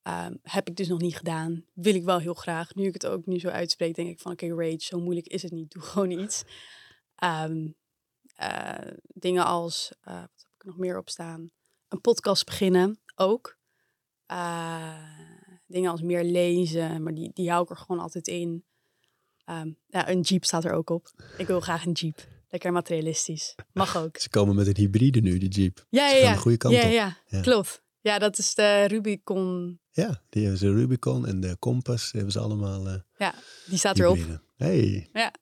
[0.02, 1.66] Ehm, heb ik dus nog niet gedaan.
[1.74, 2.76] Wil ik wel heel graag.
[2.76, 5.42] Nu ik het ook nu zo uitspreek, denk ik van oké, Rage, zo moeilijk is
[5.42, 5.72] het niet.
[5.72, 6.44] Doe gewoon iets.
[7.16, 7.68] Ehm,
[8.36, 11.52] eh, dingen als, eh, wat heb ik er nog meer op staan?
[11.88, 13.58] Een podcast beginnen, ook.
[14.26, 14.94] Eh,
[15.74, 18.64] dingen als meer lezen, maar die, die hou ik er gewoon altijd in.
[19.46, 21.12] Ehm, ja, een jeep staat er ook op.
[21.38, 22.28] Ik wil graag een jeep.
[22.50, 23.56] Lekker materialistisch.
[23.74, 24.18] Mag ook.
[24.18, 25.86] Ze komen met een hybride nu, de Jeep.
[25.90, 26.32] Ja, ja, ja.
[26.34, 26.92] de goede kant ja, op.
[26.92, 27.42] ja, Ja.
[27.42, 27.82] klopt.
[28.02, 29.80] Ja, dat is de Rubicon.
[29.92, 32.04] Ja, die hebben ze Rubicon en de Compass.
[32.04, 33.34] Die hebben ze allemaal eh Ja,
[33.66, 34.18] die staat erop.
[34.56, 35.10] Hey.
[35.14, 35.34] Ja.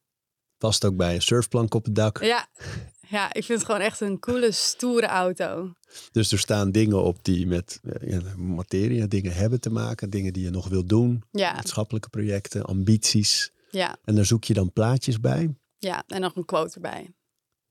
[0.57, 2.23] Past ook bij een surfplank op het dak.
[2.23, 2.47] Ja.
[3.11, 5.73] ja, ik vind het gewoon echt een coole, stoere auto.
[6.11, 10.09] Dus er staan dingen op die met eh, ja, materie, dingen hebben te maken.
[10.09, 11.23] Dingen die je nog wil doen.
[11.31, 13.51] Ja, Maatschappelijke projecten, ambities.
[13.69, 15.55] ja, En daar zoek je dan plaatjes bij.
[15.77, 16.03] ja.
[16.07, 17.13] En nog een quote erbij.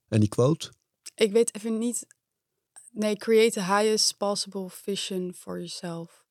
[0.09, 0.73] En die quote?
[1.15, 2.07] Ik weet even niet.
[2.91, 6.25] Nee, create the highest possible vision for yourself.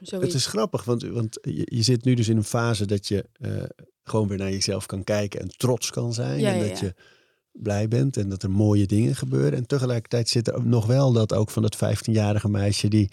[0.00, 0.26] Zoiets.
[0.26, 3.28] Het is grappig, want, want je, je zit nu dus in een fase dat je
[3.32, 3.62] eh,
[4.02, 6.40] gewoon weer naar jezelf kan kijken en trots kan zijn.
[6.40, 6.86] Ja, en ja, dat ja.
[6.86, 6.94] je
[7.62, 9.58] blij bent en dat er mooie dingen gebeuren.
[9.58, 13.10] En tegelijkertijd zit er nog wel dat ook van dat 15-jarige meisje die,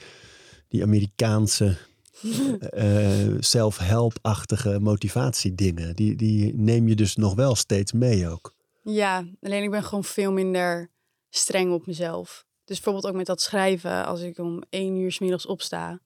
[0.68, 1.78] die Amerikaanse
[2.60, 5.96] eh, self-help-achtige motivatiedingen.
[5.96, 8.54] Die, die neem je dus nog wel steeds mee ook.
[8.84, 10.92] Ja, alleen ik ben gewoon veel minder
[11.30, 12.46] streng op mezelf.
[12.64, 14.06] Dus bijvoorbeeld ook met dat schrijven.
[14.06, 16.00] Als ik om één uur s middags opsta,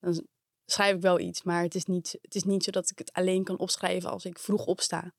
[0.00, 0.26] dan
[0.66, 1.42] schrijf ik wel iets.
[1.42, 4.24] Maar het is, niet, het is niet zo dat ik het alleen kan opschrijven als
[4.24, 5.12] ik vroeg opsta.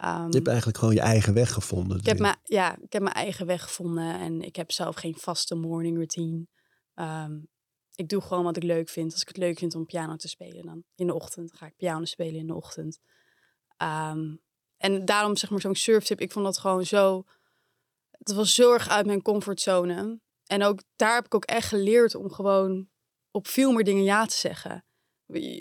[0.00, 1.98] Ehm, Je hebt eigenlijk gewoon je eigen weg gevonden.
[1.98, 5.14] ik, heb mijn, ja, ik heb mijn eigen weg gevonden en ik heb zelf geen
[5.16, 6.46] vaste morning routine.
[6.94, 7.40] Ehm,
[7.94, 9.12] ik doe gewoon wat ik leuk vind.
[9.12, 11.76] Als ik het leuk vind om piano te spelen, dan in de ochtend ga ik
[11.76, 12.98] piano spelen in de ochtend.
[13.76, 14.36] Ehm,
[14.76, 17.24] en daarom zeg maar zo'n surftip, ik vond dat gewoon zo...
[18.10, 20.20] Het was zo erg uit mijn comfortzone.
[20.44, 22.88] En ook daar heb ik ook echt geleerd om gewoon
[23.30, 24.84] op veel meer dingen ja te zeggen.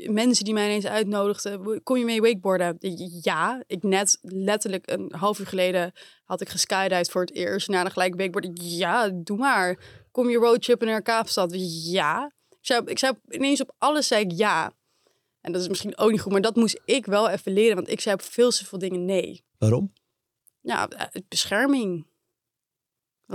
[0.05, 2.77] Mensen die mij ineens uitnodigden, kom je mee wakeboarden?
[3.21, 5.91] Ja, ik net letterlijk een half uur geleden
[6.23, 7.67] had ik geskydived voor het eerst.
[7.67, 8.51] Na dan gelijk wakeboarden.
[8.55, 9.79] Ja, doe maar.
[10.11, 11.51] Kom je roadtrippen naar Kaapstad?
[11.83, 12.31] Ja.
[12.49, 14.73] Ik zei, ik zei ineens op alles zei ik ja.
[15.41, 17.75] En dat is misschien ook niet goed, maar dat moest ik wel even leren.
[17.75, 19.43] Want ik zei op veel te veel dingen nee.
[19.57, 19.93] Waarom?
[20.61, 22.07] Ja, eh, bescherming.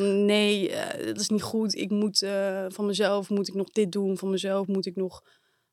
[0.00, 1.74] Nee, eh, dat is niet goed.
[1.74, 4.18] Ik moet eh, van mezelf moet ik nog dit doen.
[4.18, 5.22] Van mezelf moet ik nog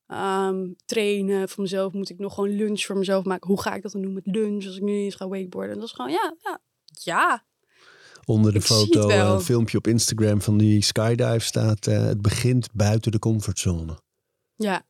[0.10, 1.50] ehm, trainen.
[1.50, 3.48] Van mezelf moet ik nog gewoon lunch voor mezelf maken.
[3.48, 5.74] Hoe ga ik dat dan doen met lunch als ik nu eens ga wakeboarden?
[5.74, 7.48] En dat is gewoon, ja, ja, ja.
[8.26, 11.88] Onder de Ik foto, een filmpje op Instagram van die skydive staat...
[11.88, 14.00] eh, het begint buiten de comfortzone.
[14.56, 14.86] Ja,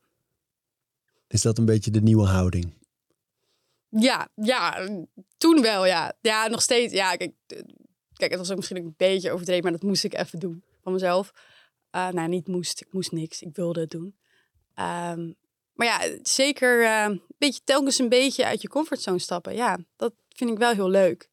[1.28, 2.78] Is dat een beetje de nieuwe houding?
[3.88, 4.88] ja, ja.
[5.36, 6.12] Toen wel, ja.
[6.20, 6.92] Ja, nog steeds.
[6.92, 7.62] Ja, kijk, eh,
[8.12, 10.92] kijk het was ook misschien een beetje overdreven, maar dat moest ik even doen van
[10.92, 11.32] mezelf.
[11.96, 12.80] Uh, nou, niet moest.
[12.80, 13.42] Ik moest niks.
[13.42, 14.14] Ik wilde het doen.
[14.76, 15.36] Um,
[15.72, 19.54] maar ja, zeker uh, een beetje, telkens een beetje uit je comfortzone stappen.
[19.54, 21.30] Ja, dat vind ik wel heel leuk.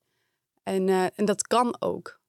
[0.64, 2.20] En, uh, en dat kan ook.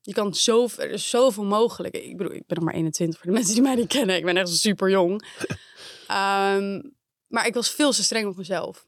[0.00, 1.94] Je kan zoveel, er is zoveel mogelijk.
[1.94, 4.16] Ik bedoel, ik ben nog maar 21 voor de mensen die mij niet kennen.
[4.16, 5.12] Ik ben echt super jong.
[6.10, 6.96] um,
[7.34, 8.86] maar ik was veel te streng op mezelf.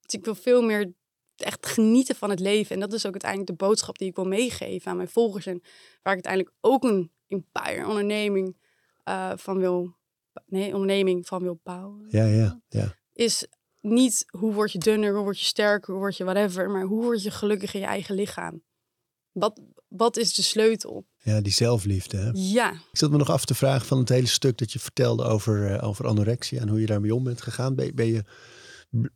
[0.00, 0.92] Dus ik wil veel meer
[1.36, 2.74] echt genieten van het leven.
[2.74, 5.46] En dat is ook uiteindelijk de boodschap die ik wil meegeven aan mijn volgers.
[5.46, 5.60] En
[6.02, 8.56] waar ik uiteindelijk ook een empire, onderneming
[9.04, 10.00] uh, van wil...
[10.46, 12.06] Nee, onderneming van wil bouwen.
[12.08, 12.94] Ja, ja, ja.
[13.12, 13.46] Is
[13.80, 16.70] niet hoe word je dunner, hoe word je sterker, hoe word je whatever.
[16.70, 18.62] Maar hoe word je gelukkig in je eigen lichaam.
[19.32, 21.06] Wat, wat is de sleutel?
[21.22, 22.16] Ja, die zelfliefde.
[22.16, 22.30] Hè?
[22.32, 22.72] Ja.
[22.72, 25.70] Ik zat me nog af te vragen van het hele stuk dat je vertelde over,
[25.70, 27.74] uh, over anorexia en hoe je daarmee om bent gegaan.
[27.74, 28.24] Ben, ben, je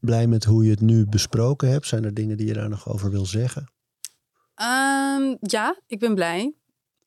[0.00, 1.86] blij met hoe je het nu besproken hebt?
[1.86, 3.62] Zijn er dingen die je daar nog over wil zeggen?
[4.60, 6.54] Um, ja, ik ben blij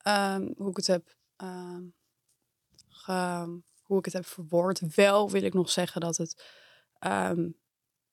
[0.08, 1.94] um, hoe ik het heb um,
[2.88, 4.96] ge, hoe ik het heb verwoord.
[4.96, 6.44] Wel wil ik nog zeggen dat het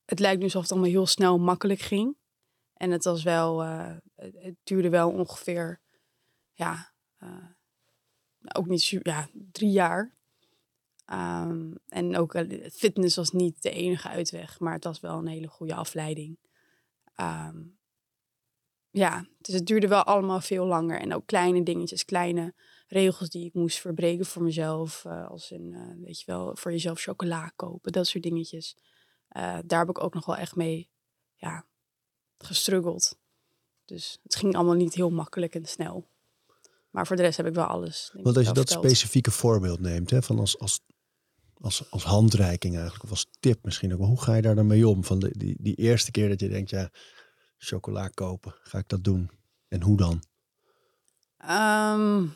[0.05, 2.17] het lijkt nu alsof het allemaal heel snel makkelijk ging.
[2.75, 5.81] En het was wel, uh, het duurde wel ongeveer,
[6.53, 7.45] ja, uh,
[8.55, 10.15] ook niet ja, drie jaar.
[11.13, 15.27] Um, en ook uh, fitness was niet de enige uitweg, maar het was wel een
[15.27, 16.39] hele goede afleiding.
[17.21, 17.79] Um,
[18.91, 21.01] ja, dus het duurde wel allemaal veel langer.
[21.01, 22.55] En ook kleine dingetjes, kleine
[22.87, 25.05] regels die ik moest verbreken voor mezelf.
[25.07, 28.77] Uh, als in, weet je wel, voor jezelf chocola kopen, dat soort dingetjes.
[29.65, 30.91] daar heb ik ook nog wel echt mee,
[31.35, 31.67] ja,
[32.39, 33.19] gestruggeld.
[33.85, 36.09] Dus het ging allemaal niet heel makkelijk en snel.
[36.91, 38.11] Maar voor de rest heb ik wel alles.
[38.23, 40.81] Want als je dat specifieke voorbeeld neemt, hè, van als, als,
[41.55, 44.89] als, als handreiking eigenlijk, of als tip misschien ook, hoe ga je daar dan mee
[44.89, 45.05] om?
[45.05, 46.91] Van de, die, die eerste keer dat je denkt, ja,
[47.59, 49.31] chocola kopen, ga ik dat doen?
[49.69, 50.23] En hoe dan?
[51.51, 52.35] Um,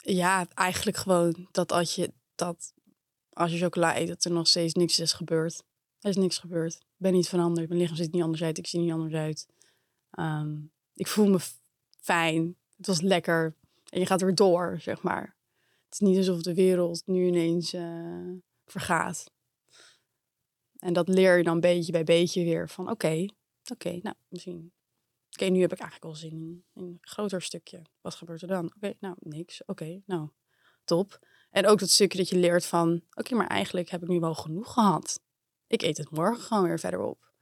[0.00, 2.72] ja, eigenlijk gewoon dat als je, dat
[3.32, 5.62] als je chocola eet, dat er nog steeds niks is gebeurd.
[6.00, 6.74] Er is niks gebeurd.
[6.74, 7.68] Ik ben niet veranderd.
[7.68, 8.58] Mijn lichaam ziet niet anders uit.
[8.58, 9.46] Ik zie niet anders uit.
[10.18, 11.38] Um, ik voel me
[12.00, 12.56] fijn.
[12.76, 13.56] Het was lekker.
[13.88, 15.36] En je gaat weer door, zeg maar.
[15.84, 18.32] Het is niet alsof de wereld nu ineens uh,
[18.66, 19.30] vergaat.
[20.78, 22.68] En dat leer je dan beetje bij beetje weer.
[22.68, 23.26] Van oké,
[23.72, 24.72] oké, nou misschien.
[25.40, 27.82] Oké, nu heb ik eigenlijk wel zin in, een groter stukje.
[28.00, 28.72] Wat gebeurt er dan?
[28.76, 29.64] Oké, nou niks.
[29.64, 30.28] Oké, nou
[30.84, 31.26] top.
[31.50, 33.02] En ook dat stukje dat je leert van...
[33.14, 35.20] Oké, maar eigenlijk heb ik nu wel genoeg gehad
[35.70, 37.32] ik eet het morgen gewoon weer verder op.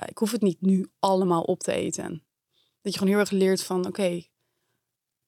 [0.00, 2.24] Uh, ik hoef het niet nu allemaal op te eten.
[2.80, 4.22] Dat je gewoon heel erg leert van, oké,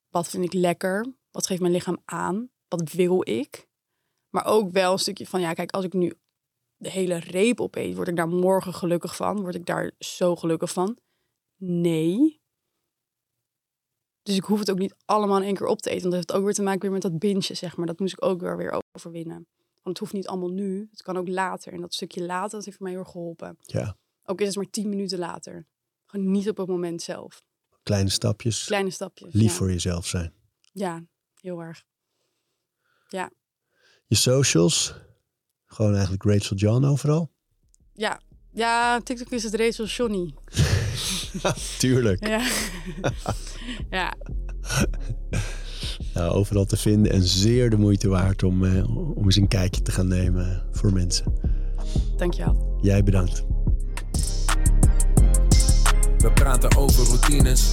[0.09, 1.13] wat vind ik lekker?
[1.31, 2.49] Wat geeft mijn lichaam aan?
[2.67, 3.67] Wat wil ik?
[4.29, 6.13] Maar ook wel een stukje van, ja, kijk, als ik nu
[6.75, 9.41] de hele reep opeet, word ik daar morgen gelukkig van?
[9.41, 10.97] Word ik daar zo gelukkig van?
[11.65, 12.41] Nee.
[14.23, 16.01] Dus ik hoef het ook niet allemaal in één keer op te eten.
[16.01, 17.85] Want dat heeft ook weer te maken weer met dat binge, zeg maar.
[17.85, 19.47] Dat moest ik ook weer, weer overwinnen.
[19.73, 20.87] Want het hoeft niet allemaal nu.
[20.91, 21.73] Het kan ook later.
[21.73, 23.57] En dat stukje later, dat heeft mij heel erg geholpen.
[23.61, 23.97] Ja.
[24.23, 25.67] Ook is het maar tien minuten later.
[26.05, 27.43] Gewoon niet op het moment zelf.
[27.83, 28.65] Kleine stapjes.
[28.65, 29.33] Kleine stapjes.
[29.33, 29.57] Lief ja.
[29.57, 30.33] voor jezelf zijn.
[30.71, 31.03] Ja,
[31.41, 31.83] heel erg.
[33.07, 33.31] Ja.
[34.05, 34.95] Je socials?
[35.65, 37.31] Gewoon eigenlijk Rachel John overal?
[37.93, 38.21] Ja.
[38.51, 40.33] Ja, TikTok is het Rachel Johnny.
[41.77, 42.27] Tuurlijk.
[42.27, 42.41] Ja.
[43.99, 44.13] ja.
[46.13, 49.81] Nou, overal te vinden en zeer de moeite waard om, uh, om eens een kijkje
[49.81, 51.33] te gaan nemen voor mensen.
[52.17, 52.79] Dankjewel.
[52.81, 53.45] Jij bedankt.
[56.17, 57.71] We praten over routines